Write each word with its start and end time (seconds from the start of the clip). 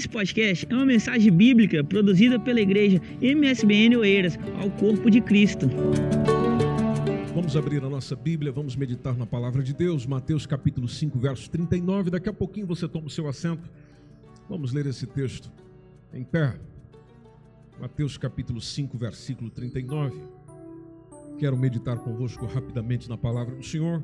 Esse 0.00 0.08
podcast 0.08 0.66
é 0.70 0.74
uma 0.74 0.86
mensagem 0.86 1.30
bíblica 1.30 1.84
produzida 1.84 2.40
pela 2.40 2.58
igreja 2.58 3.02
MSBN 3.20 3.98
Oeiras 3.98 4.38
ao 4.58 4.70
corpo 4.70 5.10
de 5.10 5.20
Cristo. 5.20 5.68
Vamos 7.34 7.54
abrir 7.54 7.84
a 7.84 7.88
nossa 7.90 8.16
Bíblia, 8.16 8.50
vamos 8.50 8.74
meditar 8.76 9.14
na 9.14 9.26
palavra 9.26 9.62
de 9.62 9.74
Deus, 9.74 10.06
Mateus 10.06 10.46
capítulo 10.46 10.88
5, 10.88 11.18
verso 11.18 11.50
39. 11.50 12.08
Daqui 12.12 12.30
a 12.30 12.32
pouquinho 12.32 12.66
você 12.66 12.88
toma 12.88 13.08
o 13.08 13.10
seu 13.10 13.28
assento. 13.28 13.70
Vamos 14.48 14.72
ler 14.72 14.86
esse 14.86 15.06
texto 15.06 15.52
em 16.14 16.24
pé. 16.24 16.58
Mateus 17.78 18.16
capítulo 18.16 18.58
5, 18.58 18.96
versículo 18.96 19.50
39. 19.50 20.18
Quero 21.38 21.58
meditar 21.58 21.98
convosco 21.98 22.46
rapidamente 22.46 23.06
na 23.06 23.18
palavra 23.18 23.54
do 23.54 23.62
Senhor, 23.62 24.02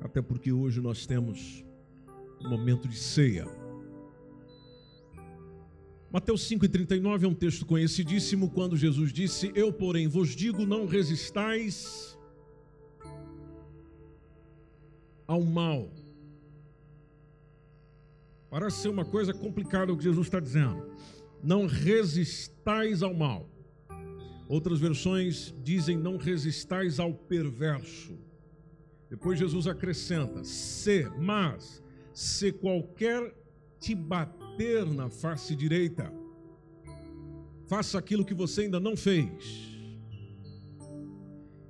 até 0.00 0.22
porque 0.22 0.52
hoje 0.52 0.80
nós 0.80 1.06
temos 1.06 1.64
um 2.40 2.48
momento 2.48 2.86
de 2.86 2.96
ceia. 2.96 3.65
Mateus 6.16 6.48
5,39 6.48 7.24
é 7.24 7.28
um 7.28 7.34
texto 7.34 7.66
conhecidíssimo 7.66 8.48
quando 8.48 8.74
Jesus 8.74 9.12
disse: 9.12 9.52
Eu, 9.54 9.70
porém, 9.70 10.08
vos 10.08 10.34
digo, 10.34 10.64
não 10.64 10.86
resistais 10.86 12.18
ao 15.26 15.42
mal. 15.42 15.92
Parece 18.48 18.78
ser 18.78 18.88
uma 18.88 19.04
coisa 19.04 19.34
complicada 19.34 19.92
o 19.92 19.96
que 19.98 20.04
Jesus 20.04 20.26
está 20.26 20.40
dizendo. 20.40 20.90
Não 21.42 21.66
resistais 21.66 23.02
ao 23.02 23.12
mal. 23.12 23.46
Outras 24.48 24.80
versões 24.80 25.54
dizem: 25.62 25.98
Não 25.98 26.16
resistais 26.16 26.98
ao 26.98 27.12
perverso. 27.12 28.18
Depois 29.10 29.38
Jesus 29.38 29.66
acrescenta: 29.66 30.42
Se, 30.44 31.10
mas, 31.18 31.82
se 32.14 32.52
qualquer 32.52 33.34
te 33.78 33.94
bater 33.94 34.45
na 34.94 35.10
face 35.10 35.54
direita, 35.54 36.10
faça 37.66 37.98
aquilo 37.98 38.24
que 38.24 38.32
você 38.32 38.62
ainda 38.62 38.80
não 38.80 38.96
fez. 38.96 39.76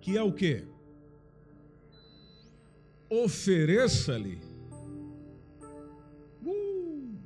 Que 0.00 0.16
é 0.16 0.22
o 0.22 0.32
que? 0.32 0.64
Ofereça-lhe 3.10 4.38
uh, 6.44 7.18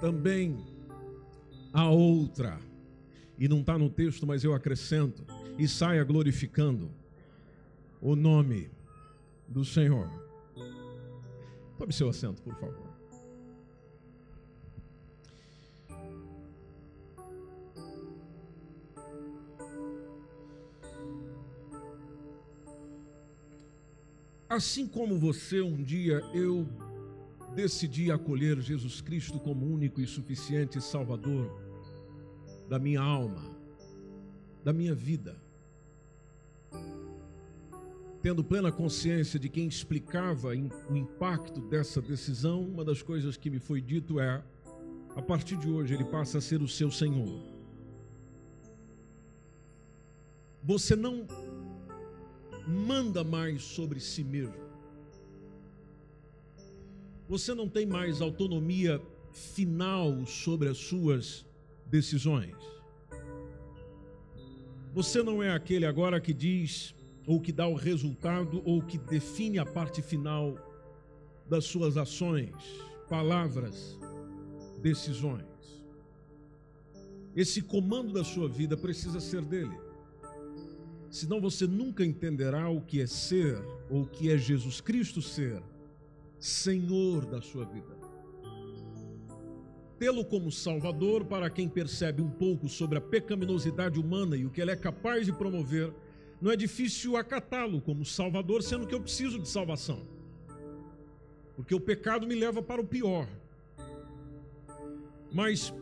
também 0.00 0.58
a 1.72 1.88
outra. 1.88 2.58
E 3.38 3.48
não 3.48 3.60
está 3.60 3.78
no 3.78 3.88
texto, 3.88 4.26
mas 4.26 4.44
eu 4.44 4.52
acrescento. 4.52 5.24
E 5.58 5.66
saia 5.66 6.04
glorificando 6.04 6.90
o 8.00 8.14
nome 8.14 8.70
do 9.46 9.64
Senhor. 9.64 10.10
Tome 11.78 11.92
seu 11.92 12.08
assento, 12.08 12.42
por 12.42 12.54
favor. 12.54 12.87
Assim 24.48 24.86
como 24.86 25.18
você, 25.18 25.60
um 25.60 25.82
dia 25.82 26.22
eu 26.32 26.66
decidi 27.54 28.10
acolher 28.10 28.58
Jesus 28.60 29.00
Cristo 29.00 29.38
como 29.38 29.66
único 29.66 30.00
e 30.00 30.06
suficiente 30.06 30.80
Salvador 30.80 31.60
da 32.66 32.78
minha 32.78 33.00
alma, 33.00 33.44
da 34.64 34.72
minha 34.72 34.94
vida. 34.94 35.36
Tendo 38.22 38.42
plena 38.42 38.72
consciência 38.72 39.38
de 39.38 39.48
quem 39.48 39.66
explicava 39.66 40.48
o 40.88 40.96
impacto 40.96 41.60
dessa 41.60 42.00
decisão, 42.00 42.62
uma 42.62 42.84
das 42.84 43.02
coisas 43.02 43.36
que 43.36 43.50
me 43.50 43.58
foi 43.58 43.82
dito 43.82 44.18
é: 44.18 44.42
a 45.14 45.22
partir 45.22 45.56
de 45.56 45.68
hoje 45.68 45.94
ele 45.94 46.04
passa 46.04 46.38
a 46.38 46.40
ser 46.40 46.62
o 46.62 46.68
seu 46.68 46.90
Senhor. 46.90 47.42
Você 50.64 50.96
não 50.96 51.26
manda 52.68 53.24
mais 53.24 53.62
sobre 53.62 53.98
si 53.98 54.22
mesmo. 54.22 54.68
Você 57.26 57.54
não 57.54 57.66
tem 57.66 57.86
mais 57.86 58.20
autonomia 58.20 59.00
final 59.32 60.26
sobre 60.26 60.68
as 60.68 60.76
suas 60.76 61.46
decisões. 61.86 62.54
Você 64.92 65.22
não 65.22 65.42
é 65.42 65.50
aquele 65.50 65.86
agora 65.86 66.20
que 66.20 66.34
diz, 66.34 66.94
ou 67.26 67.40
que 67.40 67.52
dá 67.52 67.66
o 67.66 67.74
resultado, 67.74 68.62
ou 68.64 68.82
que 68.82 68.98
define 68.98 69.58
a 69.58 69.64
parte 69.64 70.02
final 70.02 70.56
das 71.48 71.64
suas 71.64 71.96
ações, 71.96 72.54
palavras, 73.08 73.98
decisões. 74.82 75.46
Esse 77.34 77.62
comando 77.62 78.12
da 78.12 78.24
sua 78.24 78.48
vida 78.48 78.76
precisa 78.76 79.20
ser 79.20 79.42
dele 79.42 79.87
senão 81.10 81.40
você 81.40 81.66
nunca 81.66 82.04
entenderá 82.04 82.68
o 82.68 82.80
que 82.80 83.00
é 83.00 83.06
ser, 83.06 83.58
ou 83.90 84.02
o 84.02 84.06
que 84.06 84.30
é 84.30 84.36
Jesus 84.36 84.80
Cristo 84.80 85.22
ser, 85.22 85.62
Senhor 86.38 87.26
da 87.26 87.40
sua 87.40 87.64
vida. 87.64 87.98
Tê-lo 89.98 90.24
como 90.24 90.52
Salvador, 90.52 91.24
para 91.24 91.50
quem 91.50 91.68
percebe 91.68 92.22
um 92.22 92.30
pouco 92.30 92.68
sobre 92.68 92.98
a 92.98 93.00
pecaminosidade 93.00 93.98
humana 93.98 94.36
e 94.36 94.46
o 94.46 94.50
que 94.50 94.60
ele 94.60 94.70
é 94.70 94.76
capaz 94.76 95.26
de 95.26 95.32
promover, 95.32 95.92
não 96.40 96.52
é 96.52 96.56
difícil 96.56 97.16
acatá-lo 97.16 97.80
como 97.80 98.04
Salvador, 98.04 98.62
sendo 98.62 98.86
que 98.86 98.94
eu 98.94 99.00
preciso 99.00 99.40
de 99.40 99.48
salvação. 99.48 100.06
Porque 101.56 101.74
o 101.74 101.80
pecado 101.80 102.28
me 102.28 102.36
leva 102.36 102.62
para 102.62 102.80
o 102.80 102.86
pior. 102.86 103.26
Mas, 105.32 105.74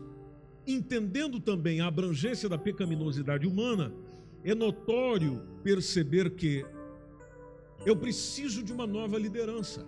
entendendo 0.65 1.39
também 1.39 1.79
a 1.79 1.87
abrangência 1.87 2.49
da 2.49 2.57
pecaminosidade 2.57 3.45
humana, 3.45 3.93
é 4.43 4.55
notório 4.55 5.41
perceber 5.63 6.31
que 6.31 6.65
eu 7.85 7.95
preciso 7.95 8.63
de 8.63 8.73
uma 8.73 8.87
nova 8.87 9.17
liderança. 9.17 9.85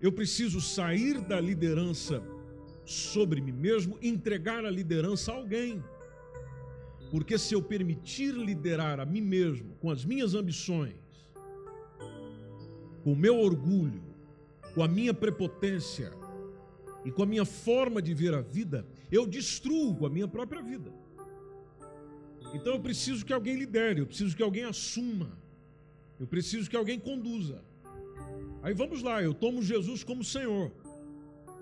Eu 0.00 0.12
preciso 0.12 0.60
sair 0.60 1.20
da 1.20 1.40
liderança 1.40 2.22
sobre 2.84 3.40
mim 3.40 3.52
mesmo, 3.52 3.98
entregar 4.00 4.64
a 4.64 4.70
liderança 4.70 5.32
a 5.32 5.36
alguém. 5.36 5.82
Porque 7.10 7.36
se 7.36 7.54
eu 7.54 7.62
permitir 7.62 8.32
liderar 8.32 9.00
a 9.00 9.04
mim 9.04 9.20
mesmo 9.20 9.74
com 9.80 9.90
as 9.90 10.04
minhas 10.04 10.34
ambições, 10.34 10.94
com 13.02 13.12
o 13.12 13.16
meu 13.16 13.38
orgulho, 13.38 14.02
com 14.74 14.82
a 14.82 14.88
minha 14.88 15.12
prepotência 15.12 16.12
e 17.04 17.10
com 17.10 17.22
a 17.22 17.26
minha 17.26 17.44
forma 17.44 18.00
de 18.00 18.14
ver 18.14 18.34
a 18.34 18.40
vida, 18.40 18.86
eu 19.10 19.26
destruo 19.26 20.06
a 20.06 20.10
minha 20.10 20.28
própria 20.28 20.62
vida. 20.62 20.92
Então 22.52 22.74
eu 22.74 22.80
preciso 22.80 23.24
que 23.24 23.32
alguém 23.32 23.56
lidere, 23.56 24.00
eu 24.00 24.06
preciso 24.06 24.36
que 24.36 24.42
alguém 24.42 24.64
assuma, 24.64 25.38
eu 26.18 26.26
preciso 26.26 26.68
que 26.68 26.76
alguém 26.76 26.98
conduza. 26.98 27.64
Aí 28.62 28.74
vamos 28.74 29.02
lá, 29.02 29.22
eu 29.22 29.32
tomo 29.32 29.62
Jesus 29.62 30.04
como 30.04 30.22
Senhor. 30.22 30.72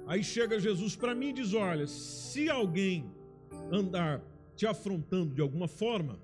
Aí 0.07 0.25
chega 0.25 0.59
Jesus 0.59 0.97
para 0.97 1.15
mim 1.15 1.29
e 1.29 1.33
diz: 1.35 1.55
Olha, 1.55 1.87
se 1.87 2.49
alguém 2.49 3.13
andar 3.71 4.23
te 4.57 4.67
afrontando 4.67 5.35
de 5.35 5.41
alguma 5.41 5.69
forma, 5.69 6.19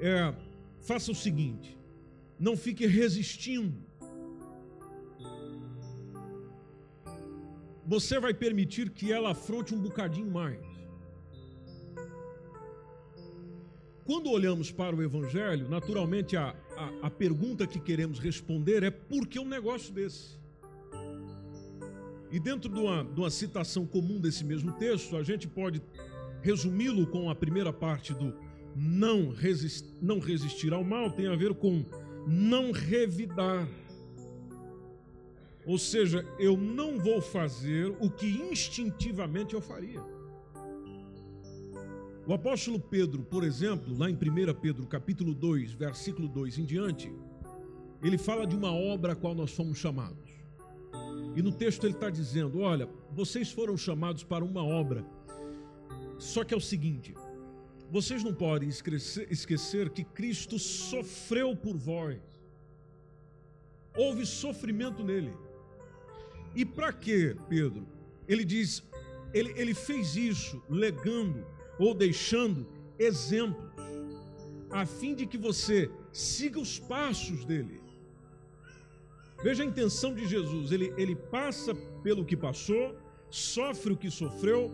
é, 0.00 0.34
faça 0.82 1.10
o 1.10 1.14
seguinte: 1.14 1.76
não 2.38 2.56
fique 2.56 2.86
resistindo. 2.86 3.88
Você 7.86 8.20
vai 8.20 8.34
permitir 8.34 8.90
que 8.90 9.10
ela 9.10 9.30
afronte 9.30 9.74
um 9.74 9.80
bocadinho 9.80 10.30
mais. 10.30 10.77
Quando 14.08 14.30
olhamos 14.30 14.72
para 14.72 14.96
o 14.96 15.02
Evangelho, 15.02 15.68
naturalmente 15.68 16.34
a, 16.34 16.56
a, 16.74 17.08
a 17.08 17.10
pergunta 17.10 17.66
que 17.66 17.78
queremos 17.78 18.18
responder 18.18 18.82
é 18.82 18.90
por 18.90 19.26
que 19.26 19.38
um 19.38 19.44
negócio 19.44 19.92
desse? 19.92 20.38
E 22.32 22.40
dentro 22.40 22.72
de 22.72 22.80
uma, 22.80 23.04
de 23.04 23.20
uma 23.20 23.28
citação 23.28 23.84
comum 23.84 24.18
desse 24.18 24.46
mesmo 24.46 24.72
texto, 24.72 25.14
a 25.14 25.22
gente 25.22 25.46
pode 25.46 25.82
resumi-lo 26.40 27.06
com 27.06 27.28
a 27.28 27.34
primeira 27.34 27.70
parte 27.70 28.14
do 28.14 28.34
não, 28.74 29.28
resist, 29.28 29.84
não 30.00 30.20
resistir 30.20 30.72
ao 30.72 30.82
mal, 30.82 31.10
tem 31.10 31.26
a 31.26 31.36
ver 31.36 31.52
com 31.52 31.84
não 32.26 32.72
revidar. 32.72 33.68
Ou 35.66 35.76
seja, 35.76 36.26
eu 36.38 36.56
não 36.56 36.98
vou 36.98 37.20
fazer 37.20 37.94
o 38.00 38.08
que 38.08 38.26
instintivamente 38.26 39.52
eu 39.52 39.60
faria. 39.60 40.00
O 42.28 42.34
apóstolo 42.34 42.78
Pedro, 42.78 43.22
por 43.22 43.42
exemplo, 43.42 43.96
lá 43.96 44.10
em 44.10 44.12
1 44.12 44.18
Pedro, 44.60 44.86
capítulo 44.86 45.32
2, 45.34 45.72
versículo 45.72 46.28
2 46.28 46.58
em 46.58 46.64
diante, 46.66 47.10
ele 48.02 48.18
fala 48.18 48.46
de 48.46 48.54
uma 48.54 48.70
obra 48.70 49.14
a 49.14 49.16
qual 49.16 49.34
nós 49.34 49.50
fomos 49.50 49.78
chamados. 49.78 50.28
E 51.34 51.40
no 51.40 51.50
texto 51.50 51.84
ele 51.84 51.94
está 51.94 52.10
dizendo: 52.10 52.60
Olha, 52.60 52.86
vocês 53.12 53.50
foram 53.50 53.78
chamados 53.78 54.24
para 54.24 54.44
uma 54.44 54.62
obra. 54.62 55.06
Só 56.18 56.44
que 56.44 56.52
é 56.52 56.56
o 56.58 56.60
seguinte: 56.60 57.14
vocês 57.90 58.22
não 58.22 58.34
podem 58.34 58.68
esquecer, 58.68 59.26
esquecer 59.32 59.88
que 59.88 60.04
Cristo 60.04 60.58
sofreu 60.58 61.56
por 61.56 61.78
vós. 61.78 62.20
Houve 63.96 64.26
sofrimento 64.26 65.02
nele. 65.02 65.32
E 66.54 66.62
para 66.62 66.92
quê, 66.92 67.34
Pedro? 67.48 67.86
Ele 68.28 68.44
diz, 68.44 68.82
ele, 69.32 69.50
ele 69.56 69.72
fez 69.72 70.14
isso 70.14 70.62
legando 70.68 71.56
ou 71.78 71.94
deixando 71.94 72.66
exemplos, 72.98 73.68
a 74.70 74.84
fim 74.84 75.14
de 75.14 75.26
que 75.26 75.38
você 75.38 75.90
siga 76.12 76.58
os 76.58 76.78
passos 76.78 77.44
dele. 77.44 77.80
Veja 79.42 79.62
a 79.62 79.66
intenção 79.66 80.14
de 80.14 80.26
Jesus, 80.26 80.72
ele, 80.72 80.92
ele 80.96 81.14
passa 81.14 81.74
pelo 82.02 82.24
que 82.24 82.36
passou, 82.36 82.96
sofre 83.30 83.92
o 83.92 83.96
que 83.96 84.10
sofreu, 84.10 84.72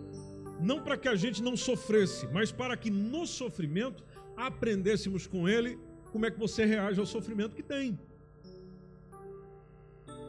não 0.61 0.83
para 0.83 0.97
que 0.97 1.09
a 1.09 1.15
gente 1.15 1.43
não 1.43 1.57
sofresse, 1.57 2.27
mas 2.29 2.51
para 2.51 2.77
que 2.77 2.91
no 2.91 3.27
sofrimento 3.27 4.03
aprendêssemos 4.37 5.27
com 5.27 5.49
ele 5.49 5.79
como 6.11 6.27
é 6.27 6.31
que 6.31 6.39
você 6.39 6.65
reage 6.65 6.99
ao 6.99 7.07
sofrimento 7.07 7.55
que 7.55 7.63
tem. 7.63 7.99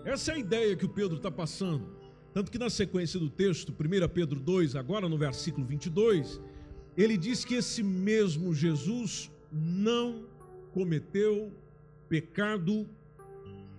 Essa 0.03 0.31
é 0.31 0.35
a 0.35 0.39
ideia 0.39 0.75
que 0.75 0.85
o 0.85 0.89
Pedro 0.89 1.17
está 1.17 1.31
passando. 1.31 1.95
Tanto 2.33 2.51
que 2.51 2.59
na 2.59 2.69
sequência 2.69 3.19
do 3.19 3.29
texto, 3.29 3.71
1 3.71 4.07
Pedro 4.09 4.39
2, 4.39 4.75
agora 4.75 5.07
no 5.07 5.17
versículo 5.17 5.65
22, 5.65 6.41
ele 6.97 7.17
diz 7.17 7.43
que 7.43 7.55
esse 7.55 7.83
mesmo 7.83 8.53
Jesus 8.53 9.31
não 9.51 10.25
cometeu 10.73 11.51
pecado 12.07 12.87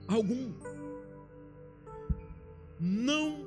algum. 0.06 0.52
Não 2.78 3.46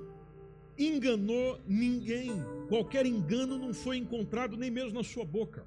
enganou 0.77 1.59
ninguém. 1.67 2.31
Qualquer 2.67 3.05
engano 3.05 3.57
não 3.57 3.73
foi 3.73 3.97
encontrado 3.97 4.57
nem 4.57 4.71
mesmo 4.71 4.93
na 4.93 5.03
sua 5.03 5.25
boca. 5.25 5.65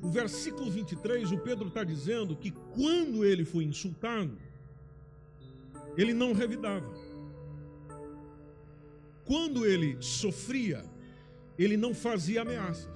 O 0.00 0.08
versículo 0.08 0.70
23, 0.70 1.30
o 1.30 1.38
Pedro 1.38 1.68
está 1.68 1.84
dizendo 1.84 2.34
que 2.34 2.50
quando 2.50 3.24
ele 3.24 3.44
foi 3.44 3.64
insultado, 3.64 4.36
ele 5.96 6.12
não 6.14 6.32
revidava. 6.32 6.92
Quando 9.24 9.64
ele 9.64 9.96
sofria, 10.00 10.84
ele 11.58 11.76
não 11.76 11.94
fazia 11.94 12.42
ameaças. 12.42 12.90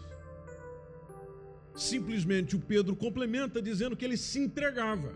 Simplesmente 1.74 2.56
o 2.56 2.60
Pedro 2.60 2.96
complementa 2.96 3.60
dizendo 3.60 3.96
que 3.96 4.04
ele 4.04 4.16
se 4.16 4.38
entregava 4.38 5.12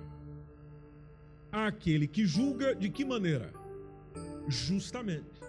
àquele 1.50 2.06
que 2.06 2.26
julga 2.26 2.75
de 2.75 2.90
que 2.90 3.04
maneira? 3.04 3.52
Justamente. 4.46 5.40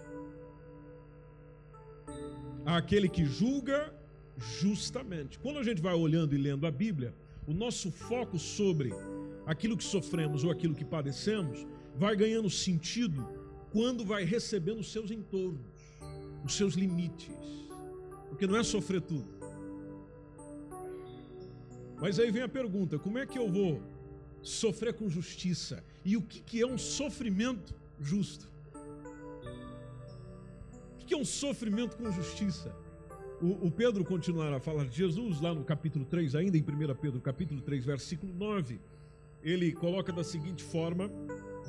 Àquele 2.64 3.08
que 3.08 3.24
julga 3.24 3.92
justamente. 4.38 5.38
Quando 5.38 5.58
a 5.58 5.62
gente 5.62 5.82
vai 5.82 5.94
olhando 5.94 6.34
e 6.34 6.38
lendo 6.38 6.66
a 6.66 6.70
Bíblia, 6.70 7.14
o 7.46 7.52
nosso 7.52 7.90
foco 7.90 8.38
sobre 8.38 8.92
aquilo 9.46 9.76
que 9.76 9.84
sofremos 9.84 10.44
ou 10.44 10.50
aquilo 10.50 10.74
que 10.74 10.84
padecemos 10.84 11.66
vai 11.96 12.16
ganhando 12.16 12.48
sentido 12.48 13.28
quando 13.70 14.04
vai 14.04 14.24
recebendo 14.24 14.80
os 14.80 14.92
seus 14.92 15.10
entornos, 15.10 15.60
os 16.44 16.54
seus 16.54 16.74
limites. 16.74 17.30
Porque 18.32 18.46
não 18.46 18.56
é 18.56 18.62
sofrer 18.62 19.02
tudo. 19.02 19.28
Mas 22.00 22.18
aí 22.18 22.30
vem 22.30 22.42
a 22.42 22.48
pergunta: 22.48 22.98
como 22.98 23.18
é 23.18 23.26
que 23.26 23.38
eu 23.38 23.46
vou 23.46 23.82
sofrer 24.40 24.94
com 24.94 25.06
justiça? 25.06 25.84
E 26.02 26.16
o 26.16 26.22
que, 26.22 26.40
que 26.40 26.62
é 26.62 26.66
um 26.66 26.78
sofrimento 26.78 27.74
justo? 28.00 28.50
O 30.94 31.04
que 31.04 31.12
é 31.12 31.16
um 31.16 31.26
sofrimento 31.26 31.94
com 31.98 32.10
justiça? 32.10 32.74
O, 33.42 33.66
o 33.66 33.70
Pedro 33.70 34.02
continuará 34.02 34.56
a 34.56 34.60
falar 34.60 34.86
de 34.86 34.96
Jesus 34.96 35.38
lá 35.38 35.54
no 35.54 35.62
capítulo 35.62 36.06
3, 36.06 36.34
ainda 36.34 36.56
em 36.56 36.62
1 36.62 36.94
Pedro, 36.94 37.20
capítulo 37.20 37.60
3, 37.60 37.84
versículo 37.84 38.32
9. 38.32 38.80
Ele 39.42 39.72
coloca 39.72 40.10
da 40.10 40.24
seguinte 40.24 40.64
forma: 40.64 41.10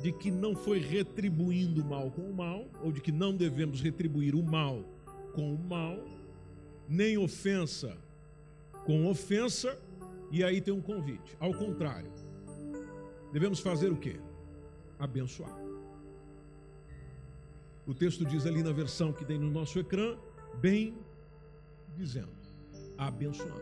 de 0.00 0.12
que 0.12 0.30
não 0.30 0.56
foi 0.56 0.78
retribuindo 0.78 1.82
o 1.82 1.84
mal 1.84 2.10
com 2.10 2.22
o 2.22 2.34
mal, 2.34 2.70
ou 2.82 2.90
de 2.90 3.02
que 3.02 3.12
não 3.12 3.36
devemos 3.36 3.82
retribuir 3.82 4.34
o 4.34 4.42
mal 4.42 4.82
com 5.34 5.54
o 5.54 5.58
mal, 5.58 6.13
nem 6.88 7.16
ofensa 7.18 7.96
com 8.84 9.06
ofensa, 9.06 9.78
e 10.30 10.44
aí 10.44 10.60
tem 10.60 10.72
um 10.72 10.80
convite. 10.80 11.36
Ao 11.40 11.52
contrário, 11.54 12.12
devemos 13.32 13.60
fazer 13.60 13.90
o 13.90 13.96
quê? 13.96 14.20
Abençoar. 14.98 15.58
O 17.86 17.94
texto 17.94 18.24
diz 18.24 18.46
ali 18.46 18.62
na 18.62 18.72
versão 18.72 19.12
que 19.12 19.24
tem 19.24 19.38
no 19.38 19.50
nosso 19.50 19.78
ecrã, 19.78 20.16
bem 20.60 20.96
dizendo, 21.94 22.32
abençoar. 22.96 23.60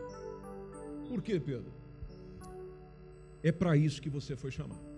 Por 1.07 1.21
quê, 1.21 1.39
Pedro? 1.39 1.71
É 3.41 3.51
para 3.51 3.75
isso 3.75 4.01
que 4.01 4.09
você 4.09 4.35
foi 4.35 4.51
chamado. 4.51 4.93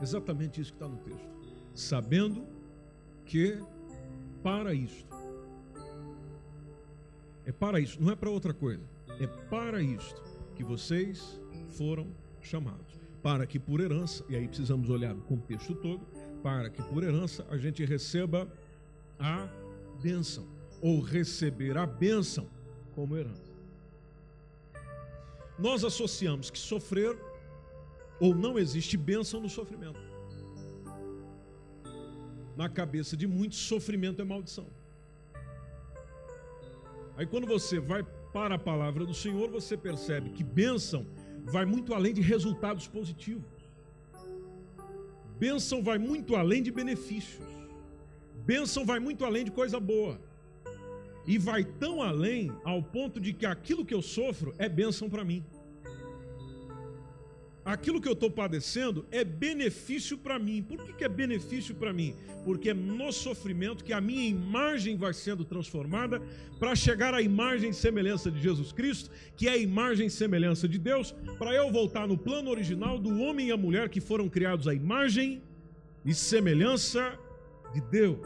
Exatamente 0.00 0.60
isso 0.60 0.72
que 0.72 0.76
está 0.76 0.88
no 0.88 0.98
texto. 0.98 1.30
Sabendo 1.74 2.46
que 3.32 3.58
para 4.42 4.74
isto. 4.74 5.08
É 7.46 7.50
para 7.50 7.80
isso, 7.80 7.96
não 7.98 8.12
é 8.12 8.14
para 8.14 8.28
outra 8.28 8.52
coisa. 8.52 8.84
É 9.18 9.26
para 9.26 9.82
isto 9.82 10.22
que 10.54 10.62
vocês 10.62 11.40
foram 11.70 12.14
chamados. 12.42 13.00
Para 13.22 13.46
que 13.46 13.58
por 13.58 13.80
herança, 13.80 14.22
e 14.28 14.36
aí 14.36 14.46
precisamos 14.46 14.90
olhar 14.90 15.16
o 15.16 15.22
contexto 15.22 15.74
todo, 15.74 16.06
para 16.42 16.68
que 16.68 16.82
por 16.82 17.02
herança 17.02 17.46
a 17.48 17.56
gente 17.56 17.82
receba 17.86 18.46
a 19.18 19.48
bênção, 20.02 20.46
ou 20.82 21.00
receber 21.00 21.78
a 21.78 21.86
bênção 21.86 22.50
como 22.94 23.16
herança. 23.16 23.50
Nós 25.58 25.84
associamos 25.84 26.50
que 26.50 26.58
sofrer 26.58 27.16
ou 28.20 28.34
não 28.34 28.58
existe 28.58 28.98
bênção 28.98 29.40
no 29.40 29.48
sofrimento. 29.48 30.11
Na 32.56 32.68
cabeça 32.68 33.16
de 33.16 33.26
muitos, 33.26 33.58
sofrimento 33.58 34.20
é 34.20 34.24
maldição. 34.24 34.66
Aí 37.16 37.26
quando 37.26 37.46
você 37.46 37.78
vai 37.78 38.02
para 38.32 38.54
a 38.54 38.58
palavra 38.58 39.04
do 39.04 39.14
Senhor, 39.14 39.50
você 39.50 39.76
percebe 39.76 40.30
que 40.30 40.42
bênção 40.42 41.06
vai 41.44 41.64
muito 41.64 41.94
além 41.94 42.14
de 42.14 42.20
resultados 42.20 42.86
positivos. 42.86 43.50
Bênção 45.38 45.82
vai 45.82 45.98
muito 45.98 46.36
além 46.36 46.62
de 46.62 46.70
benefícios. 46.70 47.46
Bênção 48.44 48.84
vai 48.84 48.98
muito 49.00 49.24
além 49.24 49.44
de 49.44 49.50
coisa 49.50 49.78
boa. 49.80 50.20
E 51.26 51.38
vai 51.38 51.64
tão 51.64 52.02
além 52.02 52.50
ao 52.64 52.82
ponto 52.82 53.20
de 53.20 53.32
que 53.32 53.46
aquilo 53.46 53.84
que 53.84 53.94
eu 53.94 54.02
sofro 54.02 54.54
é 54.58 54.68
bênção 54.68 55.08
para 55.08 55.24
mim 55.24 55.44
aquilo 57.64 58.00
que 58.00 58.08
eu 58.08 58.12
estou 58.12 58.30
padecendo 58.30 59.06
é 59.10 59.22
benefício 59.24 60.18
para 60.18 60.38
mim. 60.38 60.62
Por 60.62 60.84
que, 60.84 60.92
que 60.92 61.04
é 61.04 61.08
benefício 61.08 61.74
para 61.74 61.92
mim? 61.92 62.16
Porque 62.44 62.70
é 62.70 62.74
no 62.74 63.12
sofrimento 63.12 63.84
que 63.84 63.92
a 63.92 64.00
minha 64.00 64.28
imagem 64.28 64.96
vai 64.96 65.14
sendo 65.14 65.44
transformada 65.44 66.20
para 66.58 66.74
chegar 66.74 67.14
à 67.14 67.22
imagem 67.22 67.70
e 67.70 67.74
semelhança 67.74 68.30
de 68.30 68.40
Jesus 68.40 68.72
Cristo, 68.72 69.10
que 69.36 69.48
é 69.48 69.52
a 69.52 69.56
imagem 69.56 70.06
e 70.06 70.10
semelhança 70.10 70.68
de 70.68 70.78
Deus, 70.78 71.14
para 71.38 71.54
eu 71.54 71.70
voltar 71.70 72.06
no 72.08 72.18
plano 72.18 72.50
original 72.50 72.98
do 72.98 73.20
homem 73.20 73.48
e 73.48 73.52
a 73.52 73.56
mulher 73.56 73.88
que 73.88 74.00
foram 74.00 74.28
criados 74.28 74.66
à 74.66 74.74
imagem 74.74 75.42
e 76.04 76.12
semelhança 76.12 77.16
de 77.72 77.80
Deus. 77.80 78.18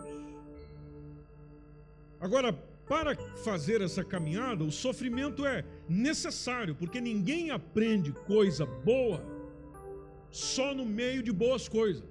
Agora, 2.18 2.52
para 2.88 3.16
fazer 3.44 3.80
essa 3.80 4.04
caminhada, 4.04 4.62
o 4.62 4.70
sofrimento 4.70 5.44
é 5.44 5.64
necessário, 5.88 6.75
porque 6.75 7.00
ninguém 7.00 7.50
aprende 7.50 8.12
coisa 8.12 8.64
boa 8.64 9.35
só 10.36 10.74
no 10.74 10.84
meio 10.84 11.22
de 11.22 11.32
boas 11.32 11.66
coisas. 11.66 12.04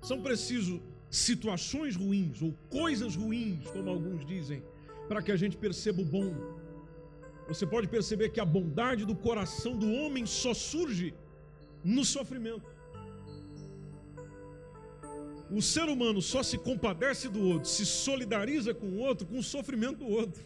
São 0.00 0.22
preciso 0.22 0.74
situações 1.10 1.94
ruins 1.96 2.40
ou 2.40 2.52
coisas 2.70 3.14
ruins, 3.14 3.66
como 3.74 3.90
alguns 3.90 4.24
dizem, 4.24 4.62
para 5.08 5.22
que 5.22 5.32
a 5.32 5.36
gente 5.36 5.56
perceba 5.56 6.00
o 6.00 6.04
bom. 6.04 6.34
Você 7.48 7.66
pode 7.66 7.88
perceber 7.88 8.30
que 8.30 8.40
a 8.40 8.44
bondade 8.44 9.04
do 9.04 9.14
coração 9.14 9.76
do 9.76 9.90
homem 9.92 10.24
só 10.26 10.54
surge 10.54 11.14
no 11.84 12.04
sofrimento. 12.04 12.68
O 15.58 15.62
ser 15.62 15.88
humano 15.88 16.20
só 16.20 16.42
se 16.42 16.58
compadece 16.58 17.28
do 17.28 17.40
outro, 17.52 17.68
se 17.68 17.86
solidariza 17.86 18.74
com 18.74 18.86
o 18.86 18.98
outro 18.98 19.26
com 19.26 19.38
o 19.38 19.42
sofrimento 19.42 19.98
do 19.98 20.08
outro. 20.08 20.42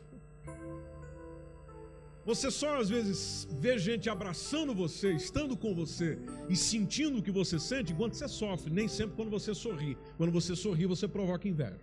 Você 2.25 2.51
só 2.51 2.81
às 2.81 2.89
vezes 2.89 3.49
vê 3.59 3.79
gente 3.79 4.11
abraçando 4.11 4.75
você, 4.75 5.13
estando 5.13 5.57
com 5.57 5.75
você 5.75 6.19
e 6.49 6.57
sentindo 6.57 7.19
o 7.19 7.23
que 7.23 7.31
você 7.31 7.59
sente 7.59 7.93
enquanto 7.93 8.15
você 8.15 8.29
sofre, 8.29 8.71
nem 8.71 8.89
sempre 8.89 9.17
quando 9.17 9.31
você 9.31 9.55
sorri. 9.55 9.97
Quando 10.19 10.31
você 10.31 10.55
sorri, 10.55 10.87
você 10.87 11.09
provoca 11.09 11.49
inveja. 11.49 11.81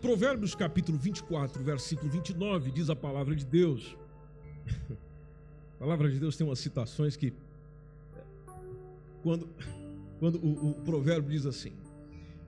Provérbios 0.00 0.54
capítulo 0.54 0.96
24, 0.96 1.62
versículo 1.62 2.08
29, 2.08 2.70
diz 2.70 2.88
a 2.88 2.94
palavra 2.94 3.34
de 3.34 3.44
Deus. 3.44 3.96
A 5.78 5.86
palavra 5.86 6.10
de 6.10 6.18
Deus 6.18 6.36
tem 6.36 6.44
umas 6.44 6.58
citações 6.58 7.16
que 7.16 7.32
quando, 9.22 9.48
quando 10.18 10.36
o, 10.44 10.70
o 10.70 10.74
provérbio 10.84 11.30
diz 11.30 11.46
assim: 11.46 11.72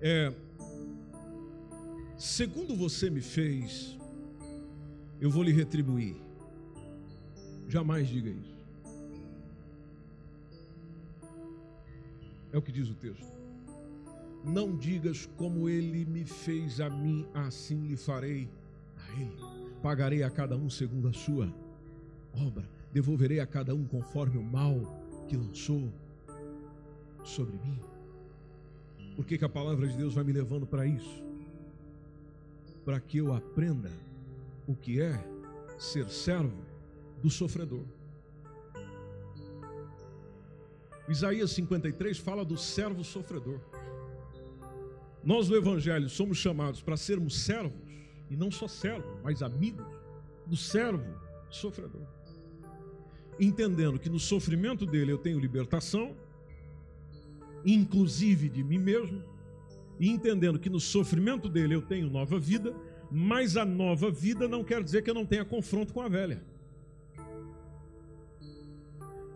é, 0.01 0.33
segundo 2.21 2.77
você 2.77 3.09
me 3.09 3.23
fez, 3.23 3.99
eu 5.21 5.31
vou 5.31 5.43
lhe 5.43 5.53
retribuir. 5.53 6.17
Jamais 7.67 8.09
diga 8.09 8.29
isso. 8.29 8.61
É 12.53 12.59
o 12.59 12.63
que 12.63 12.71
diz 12.71 12.91
o 12.91 12.95
texto. 12.95 13.41
Não 14.45 14.77
digas 14.77 15.27
como 15.37 15.69
ele 15.69 16.05
me 16.05 16.25
fez 16.25 16.81
a 16.81 16.91
mim, 16.91 17.27
assim 17.33 17.87
lhe 17.87 17.97
farei 17.97 18.49
a 18.97 19.21
ele. 19.21 19.41
Pagarei 19.83 20.23
a 20.23 20.31
cada 20.31 20.57
um 20.57 20.69
segundo 20.69 21.09
a 21.09 21.13
sua 21.13 21.51
obra. 22.35 22.69
Devolverei 22.93 23.41
a 23.41 23.47
cada 23.47 23.75
um 23.75 23.87
conforme 23.87 24.37
o 24.37 24.43
mal 24.43 24.79
que 25.27 25.37
lançou 25.37 25.91
sobre 27.25 27.57
mim. 27.59 27.79
Por 29.17 29.25
que, 29.25 29.39
que 29.39 29.45
a 29.45 29.49
palavra 29.49 29.87
de 29.87 29.97
Deus 29.97 30.15
vai 30.15 30.25
me 30.25 30.33
levando 30.33 30.67
para 30.67 30.87
isso? 30.87 31.30
Para 32.91 32.99
que 32.99 33.19
eu 33.19 33.33
aprenda 33.33 33.89
o 34.67 34.75
que 34.75 35.01
é 35.01 35.25
ser 35.79 36.09
servo 36.11 36.61
do 37.23 37.31
sofredor. 37.31 37.85
Isaías 41.09 41.53
53 41.53 42.19
fala 42.19 42.45
do 42.45 42.57
servo 42.57 43.05
sofredor. 43.05 43.61
Nós 45.23 45.49
no 45.49 45.55
Evangelho 45.55 46.09
somos 46.09 46.39
chamados 46.39 46.83
para 46.83 46.97
sermos 46.97 47.39
servos, 47.45 47.81
e 48.29 48.35
não 48.37 48.51
só 48.51 48.67
servos, 48.67 49.21
mas 49.23 49.41
amigos 49.41 49.87
do 50.45 50.57
servo 50.57 51.15
sofredor. 51.49 52.09
Entendendo 53.39 54.01
que 54.01 54.11
no 54.11 54.19
sofrimento 54.19 54.85
dele 54.85 55.13
eu 55.13 55.19
tenho 55.19 55.39
libertação, 55.39 56.17
inclusive 57.65 58.49
de 58.49 58.65
mim 58.65 58.79
mesmo, 58.79 59.23
e 60.01 60.09
entendendo 60.09 60.59
que 60.59 60.71
no 60.71 60.81
sofrimento 60.81 61.47
dele 61.47 61.75
eu 61.75 61.83
tenho 61.83 62.09
nova 62.09 62.41
vida, 62.41 62.75
mas 63.11 63.59
a 63.59 63.67
nova 63.67 64.11
vida 64.11 64.49
não 64.49 64.65
quer 64.65 64.83
dizer 64.83 65.03
que 65.03 65.11
eu 65.11 65.15
não 65.15 65.27
tenha 65.27 65.45
confronto 65.45 65.93
com 65.93 66.01
a 66.01 66.09
velha. 66.09 66.43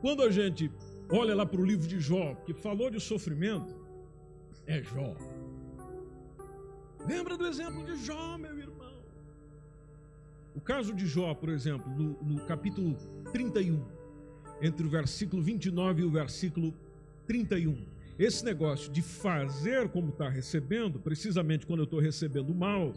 Quando 0.01 0.23
a 0.23 0.31
gente 0.31 0.73
olha 1.11 1.35
lá 1.35 1.45
para 1.45 1.61
o 1.61 1.65
livro 1.65 1.87
de 1.87 2.01
Jó, 2.01 2.35
que 2.47 2.55
falou 2.55 2.91
de 2.91 2.99
sofrimento, 2.99 3.77
é 4.67 4.83
Jó. 4.83 5.15
Lembra 7.07 7.37
do 7.37 7.47
exemplo 7.47 7.85
de 7.85 8.03
Jó, 8.03 8.39
meu 8.39 8.59
irmão? 8.59 9.05
O 10.55 10.61
caso 10.63 10.95
de 10.95 11.07
Jó, 11.07 11.35
por 11.35 11.51
exemplo, 11.51 11.91
no, 11.93 12.23
no 12.23 12.41
capítulo 12.47 12.97
31, 13.33 13.85
entre 14.63 14.87
o 14.87 14.89
versículo 14.89 15.43
29 15.43 16.01
e 16.01 16.05
o 16.07 16.11
versículo 16.11 16.73
31. 17.27 17.94
Esse 18.19 18.45
negócio 18.45 18.93
de 18.93 19.03
fazer 19.03 19.89
como 19.89 20.11
está 20.11 20.29
recebendo, 20.29 21.01
precisamente 21.01 21.67
quando 21.67 21.81
eu 21.81 21.85
estou 21.85 21.99
recebendo 21.99 22.55
mal, 22.55 22.93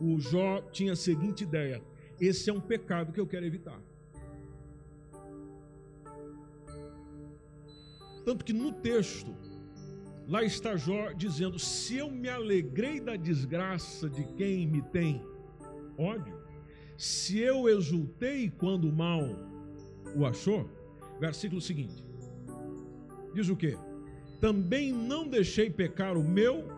o 0.00 0.18
Jó 0.20 0.60
tinha 0.70 0.92
a 0.92 0.96
seguinte 0.96 1.42
ideia: 1.42 1.82
esse 2.20 2.48
é 2.50 2.52
um 2.52 2.60
pecado 2.60 3.12
que 3.12 3.20
eu 3.20 3.26
quero 3.26 3.44
evitar. 3.44 3.80
Tanto 8.24 8.44
que 8.44 8.52
no 8.52 8.72
texto, 8.72 9.34
lá 10.28 10.44
está 10.44 10.76
Jó 10.76 11.12
dizendo: 11.12 11.58
se 11.58 11.96
eu 11.96 12.08
me 12.08 12.28
alegrei 12.28 13.00
da 13.00 13.16
desgraça 13.16 14.08
de 14.08 14.24
quem 14.34 14.66
me 14.68 14.82
tem 14.82 15.20
ódio, 15.98 16.38
se 16.96 17.38
eu 17.38 17.68
exultei 17.68 18.50
quando 18.50 18.88
o 18.88 18.92
mal 18.92 19.20
o 20.14 20.24
achou, 20.24 20.70
versículo 21.18 21.60
seguinte, 21.60 22.04
diz 23.34 23.48
o 23.48 23.56
que? 23.56 23.76
Também 24.44 24.92
não 24.92 25.26
deixei 25.26 25.70
pecar 25.70 26.18
o 26.18 26.22
meu 26.22 26.68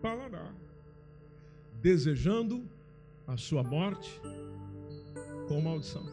paladar, 0.00 0.54
desejando 1.82 2.64
a 3.26 3.36
sua 3.36 3.64
morte 3.64 4.22
com 5.48 5.60
maldição. 5.60 6.06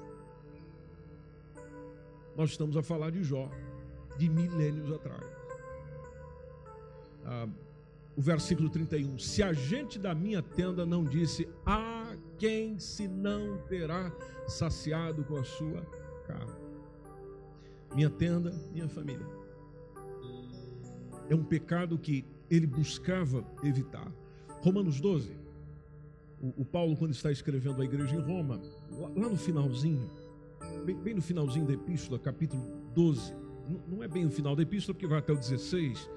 Nós 2.35 2.49
estamos 2.49 2.75
a 2.75 2.81
falar 2.81 3.11
de 3.11 3.23
Jó, 3.23 3.51
de 4.17 4.27
milênios 4.27 4.91
atrás. 4.91 5.23
Ah, 7.23 7.47
o 8.17 8.21
versículo 8.21 8.67
31: 8.67 9.19
Se 9.19 9.43
a 9.43 9.53
gente 9.53 9.99
da 9.99 10.15
minha 10.15 10.41
tenda 10.41 10.87
não 10.87 11.05
disse, 11.05 11.47
a 11.63 12.17
quem 12.39 12.79
se 12.79 13.07
não 13.07 13.59
terá 13.67 14.11
saciado 14.47 15.23
com 15.23 15.37
a 15.37 15.43
sua 15.43 15.85
carne? 16.25 16.65
Minha 17.93 18.09
tenda, 18.09 18.49
minha 18.73 18.89
família 18.89 19.44
é 21.29 21.35
um 21.35 21.43
pecado 21.43 21.97
que 21.97 22.25
ele 22.49 22.67
buscava 22.67 23.45
evitar. 23.63 24.11
Romanos 24.61 24.99
12, 24.99 25.31
o, 26.41 26.61
o 26.61 26.65
Paulo, 26.65 26.95
quando 26.95 27.11
está 27.11 27.31
escrevendo 27.31 27.81
a 27.81 27.85
igreja 27.85 28.15
em 28.15 28.21
Roma, 28.21 28.61
lá, 28.91 29.09
lá 29.15 29.29
no 29.29 29.37
finalzinho, 29.37 30.09
bem, 30.85 30.95
bem, 30.95 31.13
no 31.15 31.21
finalzinho 31.21 31.65
da 31.65 31.73
epístola, 31.73 32.19
capítulo 32.19 32.63
12, 32.93 33.33
não, 33.69 33.97
não 33.97 34.03
é 34.03 34.07
bem 34.07 34.25
o 34.25 34.29
final 34.29 34.55
da 34.55 34.61
epístola, 34.61 34.93
porque 34.93 35.07
vai 35.07 35.19
até 35.19 35.33
o 35.33 35.37
16, 35.37 36.09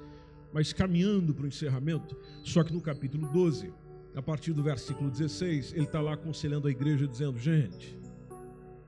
mas 0.52 0.72
caminhando 0.72 1.34
para 1.34 1.44
o 1.44 1.48
encerramento, 1.48 2.16
só 2.42 2.62
que 2.62 2.72
no 2.72 2.80
capítulo 2.80 3.28
12, 3.32 3.72
a 4.14 4.22
partir 4.22 4.52
do 4.52 4.62
versículo 4.62 5.10
16, 5.10 5.72
ele 5.72 5.84
está 5.84 6.00
lá 6.00 6.14
aconselhando 6.14 6.66
a 6.66 6.70
igreja, 6.70 7.06
dizendo: 7.06 7.38
gente, 7.38 7.98